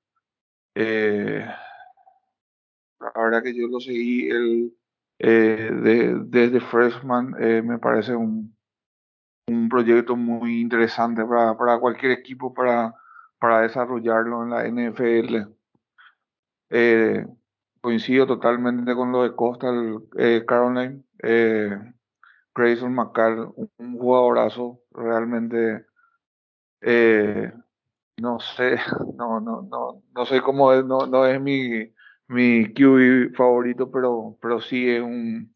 [3.01, 4.77] La verdad que yo lo seguí el,
[5.19, 8.57] eh, de, desde freshman, eh, me parece un,
[9.49, 12.95] un proyecto muy interesante para, para cualquier equipo para,
[13.39, 15.49] para desarrollarlo en la NFL.
[16.71, 17.27] Eh,
[17.81, 21.03] coincido totalmente con lo de Coastal eh, Caroline.
[22.55, 25.87] Grayson McCall, un jugadorazo realmente.
[28.21, 28.77] No sé,
[29.17, 31.91] no, no, no, no sé cómo es, no, no es mi,
[32.31, 35.55] mi QB favorito, pero, pero sí es un,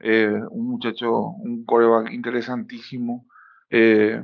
[0.00, 3.26] eh, un muchacho, un coreback interesantísimo.
[3.70, 4.22] Eh,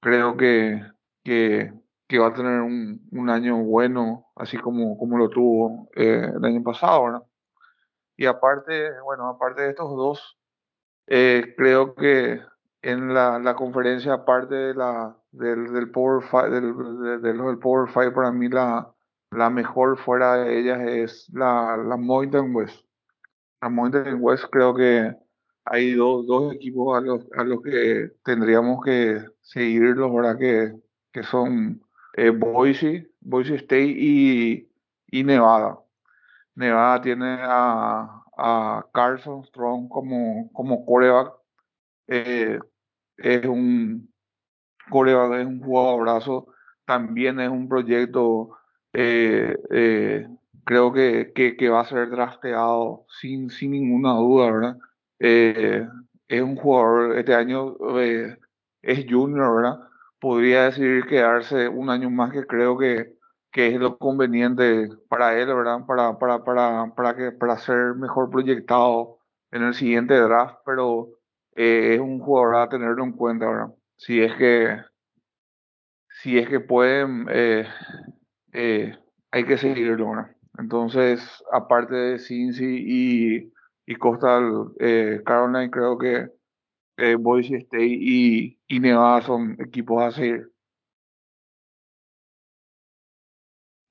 [0.00, 0.82] creo que,
[1.22, 1.72] que,
[2.18, 6.62] va a tener un, un año bueno, así como, como lo tuvo eh, el año
[6.62, 7.28] pasado.
[8.16, 10.38] Y aparte, bueno, aparte de estos dos,
[11.06, 12.40] eh, creo que
[12.82, 18.12] en la, la conferencia, aparte de la, del, del Power Five, del, del Power Five,
[18.12, 18.93] para mí la,
[19.36, 22.84] la mejor fuera de ellas es la, la Mountain West.
[23.60, 25.14] La Mountain West creo que
[25.64, 30.38] hay dos, dos equipos a los, a los que tendríamos que seguirlos, ¿verdad?
[30.38, 30.74] Que,
[31.12, 31.82] que son
[32.16, 34.70] eh, Boise, Boise State y,
[35.08, 35.78] y Nevada.
[36.54, 41.32] Nevada tiene a, a Carson Strong como, como coreback.
[42.08, 42.58] Eh,
[43.16, 44.12] es un
[44.90, 46.46] coreback, es un jugadorazo.
[46.84, 48.50] También es un proyecto,
[48.94, 50.28] eh, eh,
[50.64, 54.78] creo que, que, que, va a ser drafteado sin, sin ninguna duda, ¿verdad?
[55.18, 55.86] Eh,
[56.28, 58.38] es un jugador, este año eh,
[58.82, 59.80] es junior, ¿verdad?
[60.20, 63.14] Podría decidir quedarse un año más que creo que,
[63.52, 65.84] que es lo conveniente para él, ¿verdad?
[65.86, 69.18] Para, para, para, para, que, para ser mejor proyectado
[69.50, 71.10] en el siguiente draft, pero
[71.56, 73.74] eh, es un jugador a tenerlo en cuenta, ¿verdad?
[73.96, 74.78] Si es que,
[76.22, 77.26] si es que pueden,
[78.54, 78.96] eh,
[79.30, 80.36] hay que seguirlo, ¿verdad?
[80.58, 81.20] Entonces,
[81.52, 83.52] aparte de Cincy y,
[83.86, 86.28] y Coastal eh, Caroline, creo que
[86.96, 90.50] eh, Boise State y, y Nevada son equipos a seguir.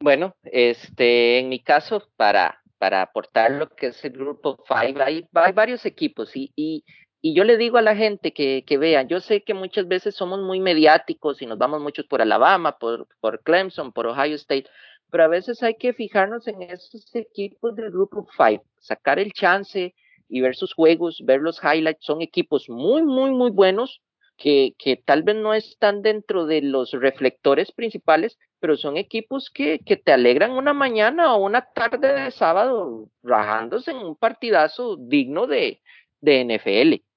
[0.01, 5.27] Bueno, este, en mi caso, para, para aportar lo que es el grupo Five, hay,
[5.33, 6.83] hay varios equipos y, y,
[7.23, 10.15] y, yo le digo a la gente que, que vean, yo sé que muchas veces
[10.15, 13.07] somos muy mediáticos y nos vamos muchos por Alabama, por,
[13.43, 14.65] Clemson, por Ohio State,
[15.09, 19.95] pero a veces hay que fijarnos en esos equipos del grupo Five, sacar el chance
[20.27, 24.01] y ver sus juegos, ver los highlights, son equipos muy, muy, muy buenos
[24.37, 29.79] que, que, tal vez no están dentro de los reflectores principales, pero son equipos que,
[29.79, 35.47] que, te alegran una mañana o una tarde de sábado rajándose en un partidazo digno
[35.47, 35.81] de,
[36.23, 37.12] de NFL.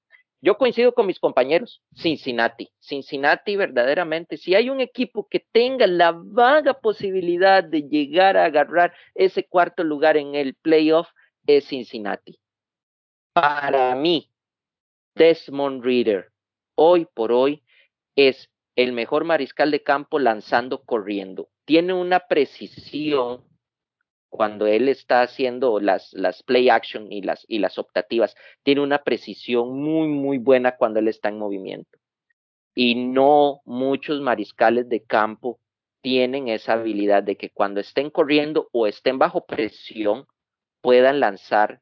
[0.46, 2.70] Yo coincido con mis compañeros, Cincinnati.
[2.78, 8.94] Cincinnati verdaderamente, si hay un equipo que tenga la vaga posibilidad de llegar a agarrar
[9.16, 11.08] ese cuarto lugar en el playoff,
[11.48, 12.38] es Cincinnati.
[13.32, 14.30] Para mí,
[15.16, 16.30] Desmond Reader,
[16.76, 17.64] hoy por hoy
[18.14, 21.48] es el mejor mariscal de campo lanzando corriendo.
[21.64, 23.42] Tiene una precisión
[24.28, 28.34] cuando él está haciendo las, las play action y las, y las optativas.
[28.62, 31.98] Tiene una precisión muy, muy buena cuando él está en movimiento.
[32.74, 35.58] Y no muchos mariscales de campo
[36.02, 40.26] tienen esa habilidad de que cuando estén corriendo o estén bajo presión
[40.82, 41.80] puedan lanzar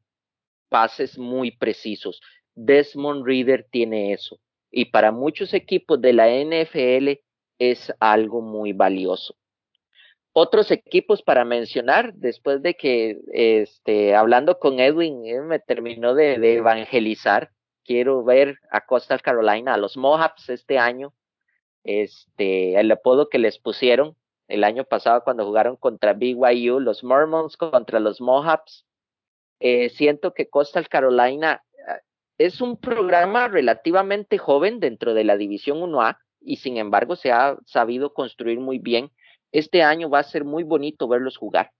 [0.69, 2.21] pases muy precisos.
[2.55, 4.39] Desmond Reader tiene eso
[4.71, 7.21] y para muchos equipos de la NFL
[7.59, 9.35] es algo muy valioso.
[10.37, 16.33] Otros equipos para mencionar, después de que este, hablando con Edwin eh, me terminó de,
[16.55, 17.51] evangelizar,
[17.85, 21.13] quiero ver a Coastal Carolina, a los Mohawks este año,
[21.85, 24.17] este, el apodo que les pusieron
[24.49, 28.85] el año pasado cuando jugaron contra BYU, los Mormons contra los Mohawks.
[29.61, 31.63] Eh, siento que Coastal Carolina
[32.37, 37.57] es un programa relativamente joven dentro de la División 1A y sin embargo se ha
[37.65, 39.11] sabido construir muy bien.
[39.55, 41.71] Este año va a ser muy bonito verlos jugar.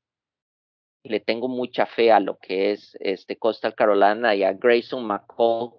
[1.03, 5.71] Le tengo mucha fe a lo que es este Coastal Carolina y a Grayson McCall,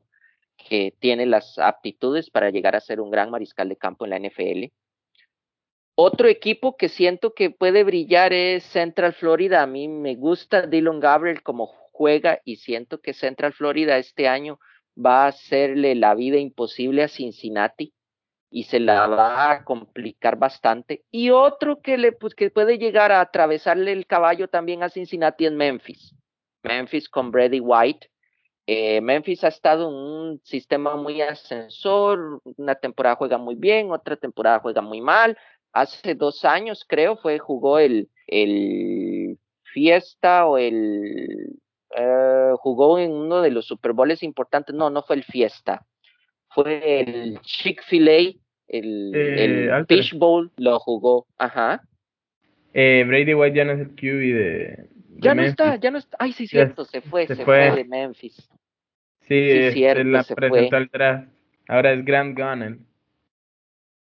[0.59, 4.19] que tiene las aptitudes para llegar a ser un gran mariscal de campo en la
[4.19, 4.67] NFL.
[5.95, 9.63] Otro equipo que siento que puede brillar es Central Florida.
[9.63, 14.61] A mí me gusta Dylan Gabriel como juega y siento que Central Florida este año
[15.03, 17.95] va a hacerle la vida imposible a Cincinnati
[18.57, 21.05] y se la va a complicar bastante.
[21.11, 25.45] Y otro que, le, pues, que puede llegar a atravesarle el caballo también a Cincinnati
[25.45, 26.17] es Memphis.
[26.63, 28.09] Memphis con Brady White.
[28.67, 34.17] Eh, Memphis ha estado en un sistema muy ascensor, una temporada juega muy bien, otra
[34.17, 35.37] temporada juega muy mal.
[35.75, 41.59] Hace dos años, creo, fue, jugó el, el Fiesta o el
[41.95, 44.75] eh, jugó en uno de los Super Bowls importantes.
[44.75, 45.85] No, no fue el Fiesta,
[46.49, 49.87] fue el Chick-fil-A, el, Eh, el.
[49.87, 51.27] Fish Bowl, lo jugó.
[51.39, 51.83] Ajá.
[52.75, 54.89] Eh, Brady White ya no es el QB de, de
[55.19, 55.51] Ya no Memphis.
[55.51, 56.17] está, ya no está.
[56.21, 57.69] Ay, sí, Ya cierto, se fue, se se, fue.
[57.71, 57.77] fue.
[57.77, 58.35] de Memphis.
[59.23, 60.79] Sí, este, cierto, la se presentó fue.
[60.79, 61.29] al draft.
[61.69, 62.87] Ahora es Grant Gunnan.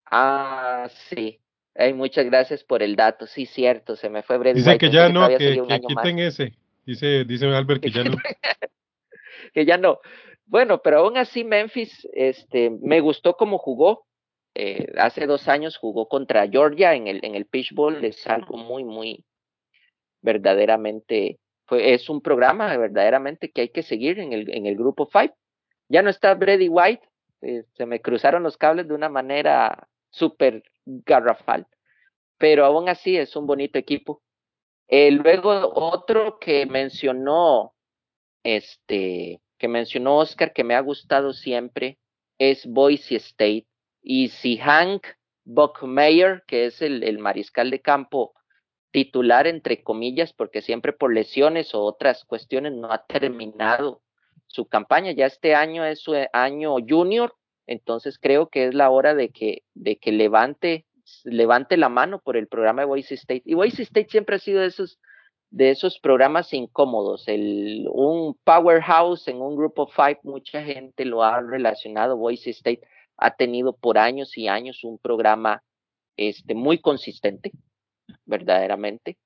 [0.06, 1.38] Ah, sí.
[1.74, 3.26] Ay, muchas gracias por el dato.
[3.26, 4.78] Sí, cierto, se me fue Brady Dice White.
[4.78, 5.80] que pensé ya no, que, que más.
[5.80, 6.52] quiten ese.
[6.86, 8.16] Dice, dice Albert que ya no.
[9.54, 10.00] que ya no.
[10.46, 14.06] Bueno, pero aún así Memphis, este, me gustó cómo jugó.
[14.54, 18.56] Eh, hace dos años jugó contra Georgia en el, en el Pitch Bowl, es algo
[18.56, 19.24] muy, muy
[20.22, 25.08] verdaderamente, fue, es un programa verdaderamente que hay que seguir en el, en el grupo
[25.10, 25.34] 5.
[25.88, 27.08] Ya no está Brady White,
[27.42, 31.66] eh, se me cruzaron los cables de una manera súper garrafal,
[32.38, 34.22] pero aún así es un bonito equipo.
[34.88, 37.74] Eh, luego otro que mencionó
[38.42, 41.98] este, que mencionó Oscar, que me ha gustado siempre,
[42.38, 43.66] es Boise State.
[44.02, 45.06] Y si Hank
[45.44, 48.34] Buckmeyer, que es el, el mariscal de campo
[48.90, 54.02] titular, entre comillas, porque siempre por lesiones o otras cuestiones no ha terminado
[54.46, 55.12] su campaña.
[55.12, 57.34] Ya este año es su año junior,
[57.66, 60.86] entonces creo que es la hora de que, de que levante,
[61.24, 63.42] levante la mano por el programa de Boise State.
[63.44, 64.98] Y Boise State siempre ha sido de esos
[65.52, 72.16] de esos programas incómodos, un powerhouse en un grupo five, mucha gente lo ha relacionado,
[72.16, 72.82] Boise State
[73.20, 75.62] ha tenido por años y años un programa
[76.16, 77.52] este, muy consistente,
[78.24, 79.18] verdaderamente.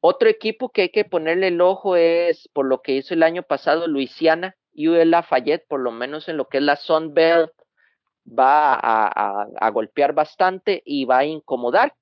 [0.00, 3.42] Otro equipo que hay que ponerle el ojo es, por lo que hizo el año
[3.42, 7.50] pasado, Luisiana, UL Lafayette, por lo menos en lo que es la Sun Belt,
[8.26, 11.94] va a, a, a golpear bastante y va a incomodar.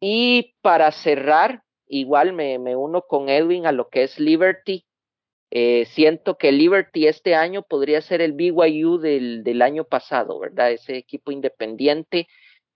[0.00, 4.86] Y para cerrar, igual me, me, uno con Edwin a lo que es Liberty.
[5.56, 10.72] Eh, siento que Liberty este año podría ser el BYU del, del, año pasado, ¿verdad?
[10.72, 12.26] Ese equipo independiente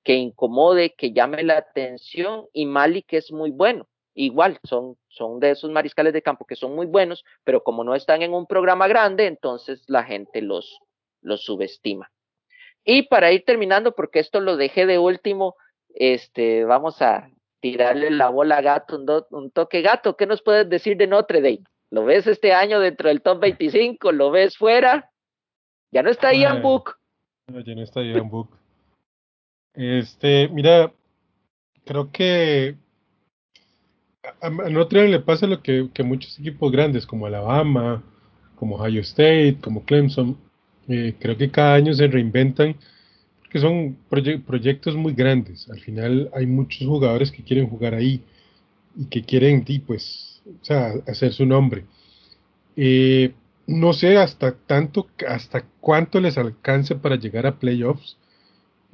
[0.04, 3.88] que incomode, que llame la atención y Mali que es muy bueno.
[4.14, 7.96] Igual, son, son de esos mariscales de campo que son muy buenos, pero como no
[7.96, 10.78] están en un programa grande, entonces la gente los,
[11.20, 12.12] los subestima.
[12.84, 15.56] Y para ir terminando, porque esto lo dejé de último,
[15.94, 17.28] este, vamos a,
[17.60, 20.16] tirarle la bola a Gato, un, do, un, toque Gato.
[20.16, 21.64] ¿Qué nos puedes decir de Notre Dame?
[21.90, 24.12] ¿Lo ves este año dentro del top 25?
[24.12, 25.10] ¿Lo ves fuera?
[25.90, 26.96] Ya no está Ian Book.
[27.46, 28.50] No, ya no está Ian Book.
[29.74, 30.92] Este, mira,
[31.84, 32.76] creo que
[34.40, 38.02] a, Notre Dame le pasa lo que, muchos equipos grandes, como Alabama,
[38.56, 40.36] como Ohio State, como Clemson,
[40.88, 42.76] eh, creo que cada año se reinventan
[43.50, 45.68] que son proye proyectos muy grandes.
[45.70, 48.22] Al final hay muchos jugadores que quieren jugar ahí
[48.96, 51.84] y que quieren, y pues, o sea, hacer su nombre.
[52.76, 53.34] Eh,
[53.66, 58.16] no sé hasta tanto, hasta cuánto les alcance para llegar a playoffs.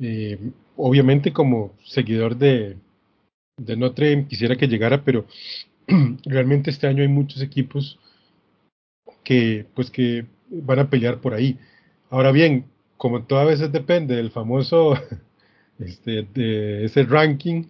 [0.00, 0.38] Eh,
[0.76, 2.76] obviamente como seguidor de,
[3.56, 5.26] de Notre Dame quisiera que llegara, pero
[6.24, 7.98] realmente este año hay muchos equipos
[9.22, 11.58] que, pues, que van a pelear por ahí.
[12.10, 12.66] Ahora bien,
[12.96, 14.94] como todas veces depende del famoso
[15.78, 17.64] este, de ese ranking,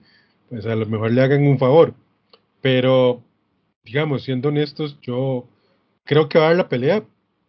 [0.48, 1.94] pues a lo mejor le hagan un favor.
[2.61, 3.23] Pero,
[3.85, 5.47] digamos, siendo honestos, yo
[6.05, 7.05] creo que va a dar la pelea,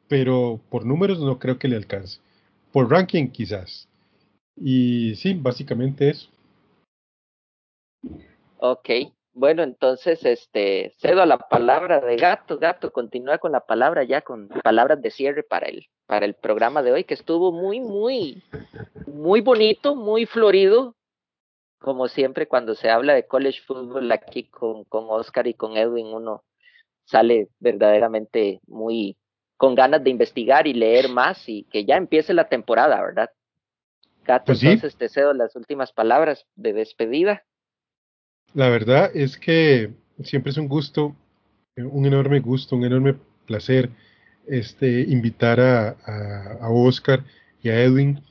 [0.08, 2.20] pero por números no creo que le alcance.
[2.72, 3.88] Por ranking quizás.
[4.56, 6.30] Y sí, básicamente eso.
[8.58, 8.90] Ok,
[9.34, 12.58] bueno, entonces este cedo la palabra de Gato.
[12.58, 16.82] Gato, continúa con la palabra ya, con palabras de cierre para el, para el programa
[16.82, 18.42] de hoy, que estuvo muy, muy,
[19.06, 20.95] muy bonito, muy florido.
[21.80, 26.08] Como siempre, cuando se habla de college football aquí con, con Oscar y con Edwin,
[26.08, 26.44] uno
[27.06, 29.18] sale verdaderamente muy
[29.58, 33.30] con ganas de investigar y leer más y que ya empiece la temporada, ¿verdad?
[34.26, 34.68] Gato, Pues sí.
[34.68, 37.44] entonces te cedo las últimas palabras de despedida.
[38.54, 39.94] La verdad es que
[40.24, 41.16] siempre es un gusto,
[41.78, 43.16] un enorme gusto, un enorme
[43.46, 43.90] placer
[44.48, 47.24] este, invitar a, a, a Oscar
[47.62, 48.22] y a Edwin,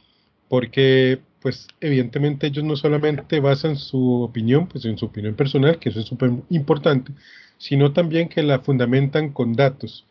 [0.48, 5.90] porque pues evidentemente ellos no solamente basan su opinión, pues en su opinión personal, que
[5.90, 7.12] eso es súper importante,
[7.58, 10.06] sino también que la fundamentan con datos,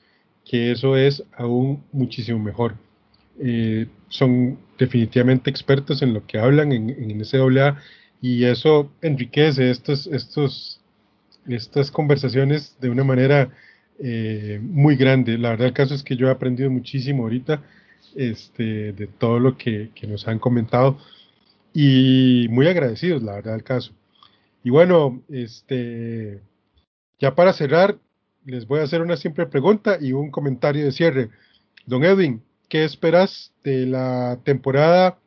[0.45, 2.76] que eso es aún muchísimo mejor.
[3.39, 7.81] Eh, son definitivamente expertos en lo que hablan en, en NCAA
[8.22, 10.81] y eso enriquece estos, estos,
[11.47, 13.49] estas conversaciones de una manera
[13.97, 15.39] eh, muy grande.
[15.39, 17.64] La verdad el caso es que yo he aprendido muchísimo ahorita
[18.15, 20.99] este, de todo lo que nos han comentado
[21.74, 23.94] y muy agradecidos, la verdad el caso.
[24.64, 26.41] Y bueno, este,
[27.20, 27.98] ya para cerrar,
[28.45, 31.30] les voy a hacer una simple pregunta y un comentario de cierre.
[31.86, 35.18] Don Edwin, ¿qué esperas de la temporada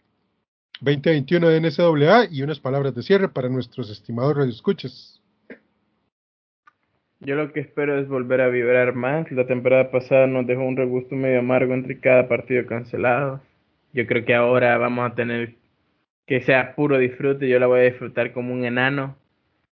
[0.81, 5.21] 2021 de NCAA y unas palabras de cierre para nuestros estimados radioescuchas?
[7.21, 9.31] Yo lo que espero es volver a vibrar más.
[9.33, 13.41] La temporada pasada nos dejó un regusto medio amargo entre cada partido cancelado.
[13.93, 15.55] Yo creo que ahora vamos a tener
[16.27, 17.49] que sea puro disfrute.
[17.49, 19.17] Yo la voy a disfrutar como un enano.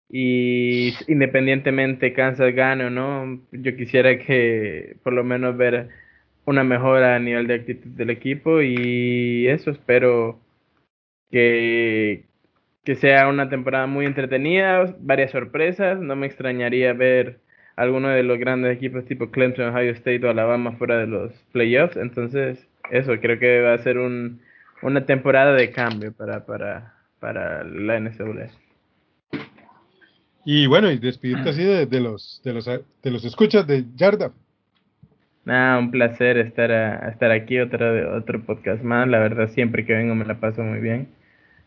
[0.08, 5.88] Y independientemente Kansas gane o no, yo quisiera que por lo menos ver
[6.44, 10.40] una mejora a nivel de actitud del equipo y eso espero
[11.30, 12.24] que,
[12.84, 17.38] que sea una temporada muy entretenida, varias sorpresas, no me extrañaría ver
[17.76, 21.96] alguno de los grandes equipos tipo Clemson, Ohio State o Alabama fuera de los playoffs,
[21.96, 24.40] entonces eso creo que va a ser un,
[24.82, 28.50] una temporada de cambio para, para, para la NCAA.
[30.44, 34.32] Y bueno, y despedirte así de, de, los, de, los, de los escuchas de Yarda.
[35.44, 39.08] Nada, un placer estar, a, estar aquí, otro, otro podcast más.
[39.08, 41.08] La verdad, siempre que vengo me la paso muy bien.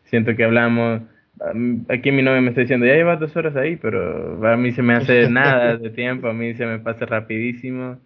[0.04, 1.02] Siento que hablamos.
[1.88, 4.82] Aquí mi novia me está diciendo, ya llevas dos horas ahí, pero a mí se
[4.82, 7.98] me hace nada de tiempo, a mí se me pasa rapidísimo.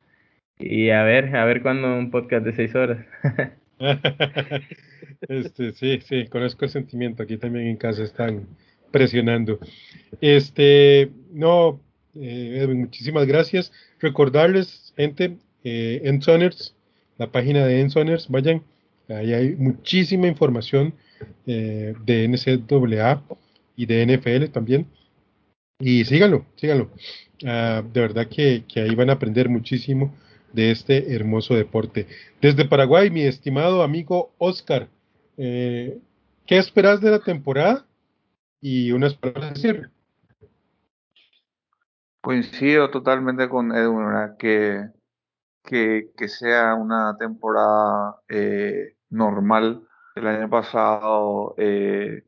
[0.59, 2.99] Y a ver, a ver cuándo un podcast de seis horas.
[5.29, 7.23] este, sí, sí, conozco el sentimiento.
[7.23, 8.47] Aquí también en casa están
[8.91, 9.59] presionando.
[10.21, 11.81] Este, no,
[12.15, 13.73] eh, muchísimas gracias.
[14.01, 16.75] Recordarles, gente, eh, Ensoners,
[17.19, 18.63] la página de Ensoners, vayan,
[19.09, 20.95] ahí hay muchísima información
[21.47, 23.23] eh, de NCAA
[23.77, 24.87] y de NFL también.
[25.81, 26.91] Y síganlo, síganlo.
[27.47, 30.13] Ah, de verdad que, que, ahí van a aprender muchísimo
[30.59, 32.09] de este hermoso deporte.
[32.43, 34.89] Desde Paraguay, mi estimado amigo Oscar,
[35.37, 36.01] eh,
[36.47, 37.85] ¿qué esperas de la temporada?
[38.61, 39.91] y unas palabras de cierre.
[42.21, 44.91] Coincido totalmente con Edwin, que,
[45.63, 49.87] que, que, sea una temporada eh, normal.
[50.17, 52.25] El año pasado eh,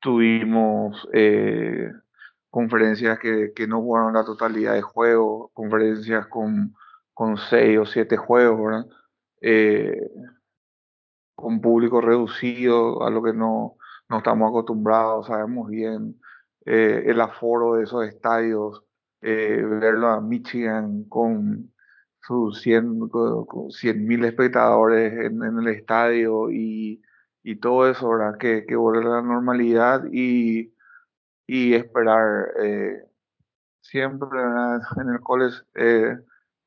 [0.00, 1.08] tuvimos
[2.50, 6.74] conferencias que, que, no jugaron la totalidad de juegos, conferencias con,
[7.14, 8.86] con seis o siete juegos, ¿verdad?
[9.40, 10.10] Eh,
[11.34, 13.76] con público reducido, a lo que no,
[14.08, 16.20] no estamos acostumbrados, sabemos bien
[16.66, 18.82] eh, el aforo de esos estadios,
[19.22, 21.72] eh, verlo a Michigan con
[22.20, 23.10] sus 100
[24.06, 27.02] mil espectadores en, el estadio y,
[27.42, 28.38] y todo eso, ¿verdad?
[28.38, 30.74] Que, que a la normalidad y,
[31.46, 32.48] y esperar
[33.82, 34.80] siempre ¿verdad?
[35.00, 35.56] en el college.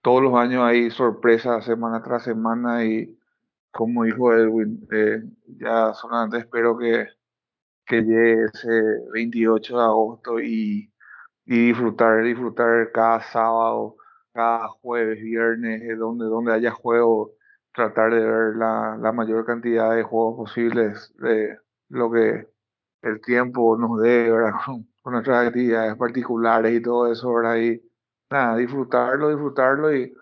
[0.08, 3.18] Eh, todos los años hay sorpresas semana tras semana y
[3.72, 5.22] como dijo Edwin, eh,
[5.60, 7.08] ya solamente espero que,
[7.86, 8.70] que llegue ese
[9.14, 10.92] 28 de agosto y,
[11.46, 13.98] y disfrutar, disfrutar cada sábado,
[14.34, 17.34] cada jueves, viernes, eh, donde, donde haya juego,
[17.74, 21.58] tratar de ver la, la mayor cantidad de juegos posibles, de
[21.90, 22.48] lo que
[23.02, 24.54] el tiempo nos dé, ¿verdad?
[25.04, 27.58] Con nuestras actividades particulares y todo eso, ¿verdad?
[27.58, 27.87] Y
[28.30, 30.14] nada, disfrutarlo, disfrutarlo y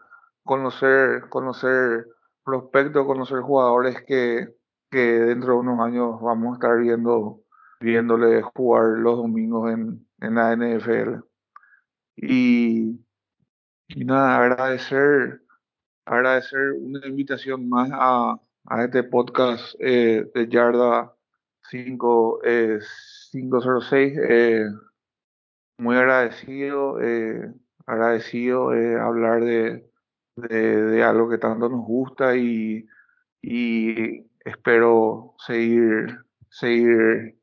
[0.44, 2.07] conocer, conocer
[2.44, 4.48] prospectos, conocer jugadores que,
[4.91, 7.41] que dentro de unos años vamos a estar viendo
[7.80, 11.23] viéndole jugar los domingos en, en la NFL.
[12.15, 12.99] Y,
[13.88, 15.41] y nada, agradecer,
[16.06, 21.14] agradecer una invitación más a, a este podcast eh, de Yarda
[21.69, 22.80] 5, eh,
[23.32, 24.18] 506.
[24.30, 24.65] Eh,
[25.77, 27.53] muy agradecido, eh,
[27.86, 29.90] agradecido eh, hablar de,
[30.36, 32.88] de, de, algo que tanto nos gusta y,
[33.41, 37.38] y espero seguir, seguir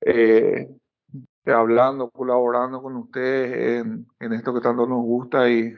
[0.00, 0.68] eh,
[1.46, 5.74] hablando, colaborando con ustedes en, en, esto que tanto nos gusta y,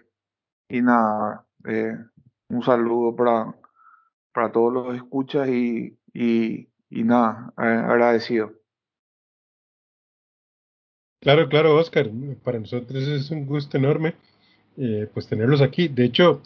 [0.69, 1.97] y nada, eh,
[2.49, 3.55] un saludo para,
[4.32, 8.57] para todos los escuchas y, y, y nada, eh, agradecido.
[11.20, 12.11] Claro, claro, Oscar,
[12.45, 14.15] para nosotros es un gusto enorme
[14.81, 15.89] eh, pues tenerlos aquí.
[15.89, 16.40] De hecho,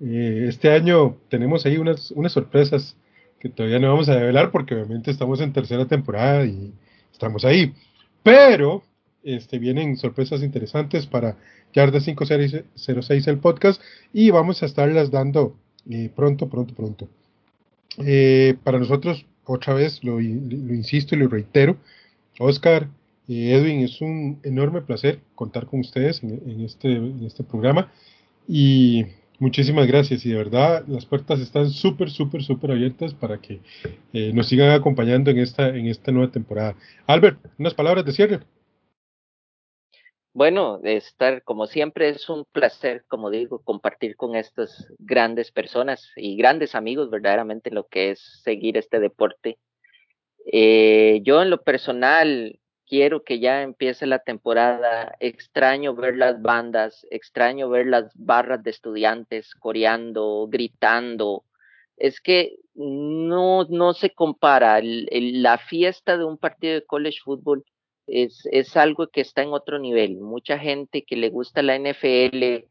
[0.00, 2.96] eh, este año tenemos ahí unas, unas sorpresas
[3.38, 6.72] que todavía no vamos a develar porque obviamente estamos en tercera temporada y
[7.12, 7.74] estamos ahí.
[8.22, 8.82] Pero
[9.22, 11.36] este, vienen sorpresas interesantes para
[11.74, 13.82] Yarda 506 el podcast
[14.14, 15.54] y vamos a estarlas dando
[15.90, 17.08] eh, pronto, pronto, pronto.
[18.64, 21.76] Para nosotros, otra vez lo, lo, insisto y lo reitero,
[22.38, 22.88] Oscar,
[23.28, 27.92] eh, Edwin, es un enorme placer contar con ustedes este, en este programa
[28.46, 29.04] Y
[29.38, 33.60] muchísimas gracias y de verdad las puertas están súper, súper, súper abiertas para que
[34.12, 36.76] eh, nos sigan acompañando en esta, en esta nueva temporada.
[37.06, 38.40] Albert, unas palabras de cierre.
[40.36, 46.36] Bueno, estar como siempre es un placer, como digo, compartir con estas grandes personas y
[46.36, 49.56] grandes amigos verdaderamente lo que es seguir este deporte.
[50.52, 57.06] Eh, yo en lo personal quiero que ya empiece la temporada, extraño ver las bandas,
[57.10, 61.44] extraño ver las barras de estudiantes coreando, gritando.
[61.96, 64.80] Es que no, no se compara.
[64.82, 67.64] la fiesta de un partido de college football
[68.06, 70.18] es, es algo que está en otro nivel.
[70.18, 72.66] Mucha gente que le gusta la NFL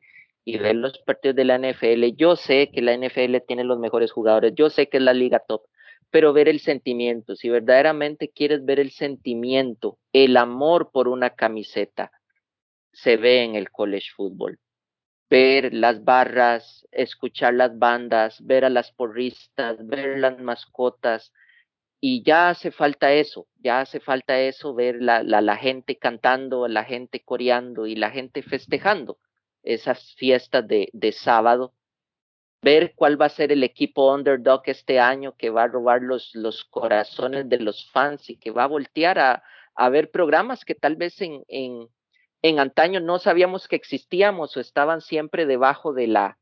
[0.46, 4.12] y ver los partidos de la NFL, yo sé que la NFL tiene los mejores
[4.12, 5.64] jugadores, yo sé que es la liga top,
[6.12, 12.12] pero ver el sentimiento, si verdaderamente quieres ver el sentimiento, el amor por una camiseta,
[12.94, 14.60] se ve en el college football.
[15.30, 21.34] Ver las barras, escuchar las bandas, ver a las porristas, ver las mascotas,
[22.00, 26.84] y ya hace falta eso, ya hace falta eso, ver la, la, gente cantando, la
[26.84, 29.18] gente coreando y la gente festejando
[29.64, 31.74] esas fiestas de, de sábado
[32.66, 36.34] ver cuál va a ser el equipo underdog este año que va a robar los,
[36.34, 39.44] los corazones de los fans y que va a voltear a,
[39.76, 41.88] a ver programas que tal vez en, en,
[42.42, 46.40] en, antaño no sabíamos que existíamos o estaban siempre debajo de la,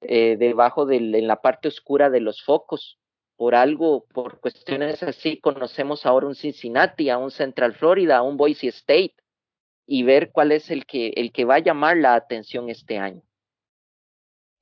[0.00, 2.98] eh, debajo de, en la parte oscura de los focos.
[3.36, 8.36] Por algo, por cuestiones así, conocemos ahora un Cincinnati, a un Central Florida, a un
[8.36, 9.14] Boise State
[9.86, 13.22] y ver cuál es el que, el que va a llamar la atención este año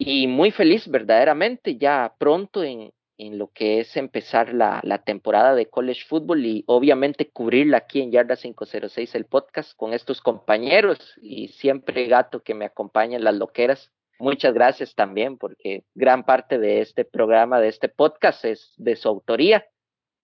[0.02, 5.54] y muy feliz verdaderamente ya pronto en, en lo que es empezar la, la, temporada
[5.54, 10.98] de college football y obviamente cubrirla aquí en Yarda 506 el podcast con estos compañeros
[11.20, 13.92] y siempre gato que me acompaña en las loqueras.
[14.18, 19.06] Muchas gracias también porque gran parte de este programa, de este podcast es de su
[19.06, 19.66] autoría.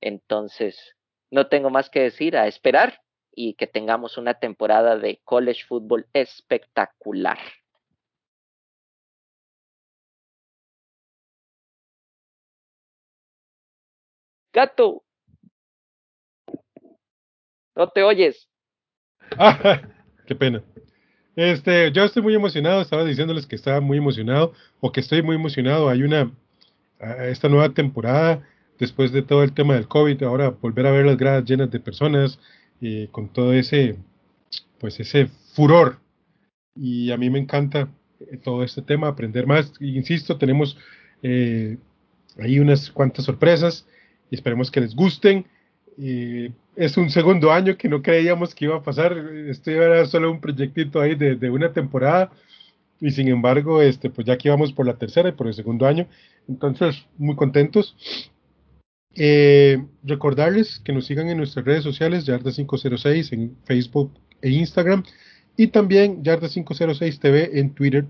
[0.01, 0.97] Entonces,
[1.31, 6.07] no tengo más que decir, a esperar y que tengamos una temporada de college football
[6.15, 7.37] espectacular.
[14.57, 15.03] Gato.
[17.77, 18.49] No te oyes.
[20.27, 20.63] Qué pena.
[21.37, 25.37] Este, yo estoy muy emocionado, estaba diciéndoles que estaba muy emocionado o que estoy muy
[25.37, 25.91] emocionado.
[25.91, 26.33] Hay una
[27.29, 31.19] esta nueva temporada después de todo el tema del COVID, ahora volver a ver las
[31.19, 32.39] gradas llenas de personas
[32.81, 33.99] eh, con todo ese
[34.81, 36.01] pues ese furor.
[36.75, 39.71] Y a mí me encanta eh, todo este tema, aprender más.
[39.81, 40.79] Insisto, tenemos
[41.23, 41.77] eh,
[42.39, 43.87] ahí unas cuantas sorpresas
[44.31, 45.47] y esperemos que les gusten.
[46.77, 49.17] es un segundo año que no creíamos que iba a pasar.
[49.49, 52.31] Esto era solo un proyectito ahí de, de, una temporada.
[53.01, 55.87] Y sin embargo, este, pues ya aquí vamos por la tercera y por el segundo
[55.87, 56.07] año.
[56.49, 57.97] Entonces, muy contentos.
[59.19, 64.13] Eh, recordarles que nos sigan en nuestras redes sociales, Yarda506 en Facebook
[64.43, 65.05] e Instagram.
[65.57, 68.07] Y también Yarda506 TV en Twitter.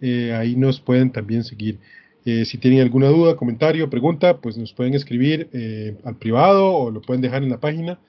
[0.00, 1.78] Eh, ahí nos pueden también seguir.
[2.26, 6.90] Eh, si tienen alguna duda, comentario, pregunta, pues nos pueden escribir eh, al privado o
[6.90, 8.00] lo pueden dejar en la página.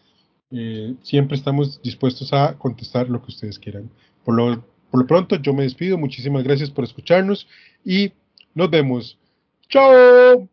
[0.49, 3.91] Eh, siempre estamos dispuestos a contestar lo que ustedes quieran.
[4.25, 5.99] Por lo, por lo pronto, yo me despido.
[5.99, 7.47] Muchísimas gracias por escucharnos
[7.85, 8.11] y
[8.55, 9.19] nos vemos.
[9.69, 10.49] ¡Chao!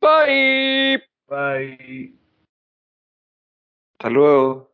[0.00, 1.02] Bye.
[1.28, 2.14] Bye.
[3.98, 4.73] Hasta luego.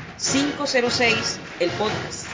[0.21, 2.30] 506, el podcast.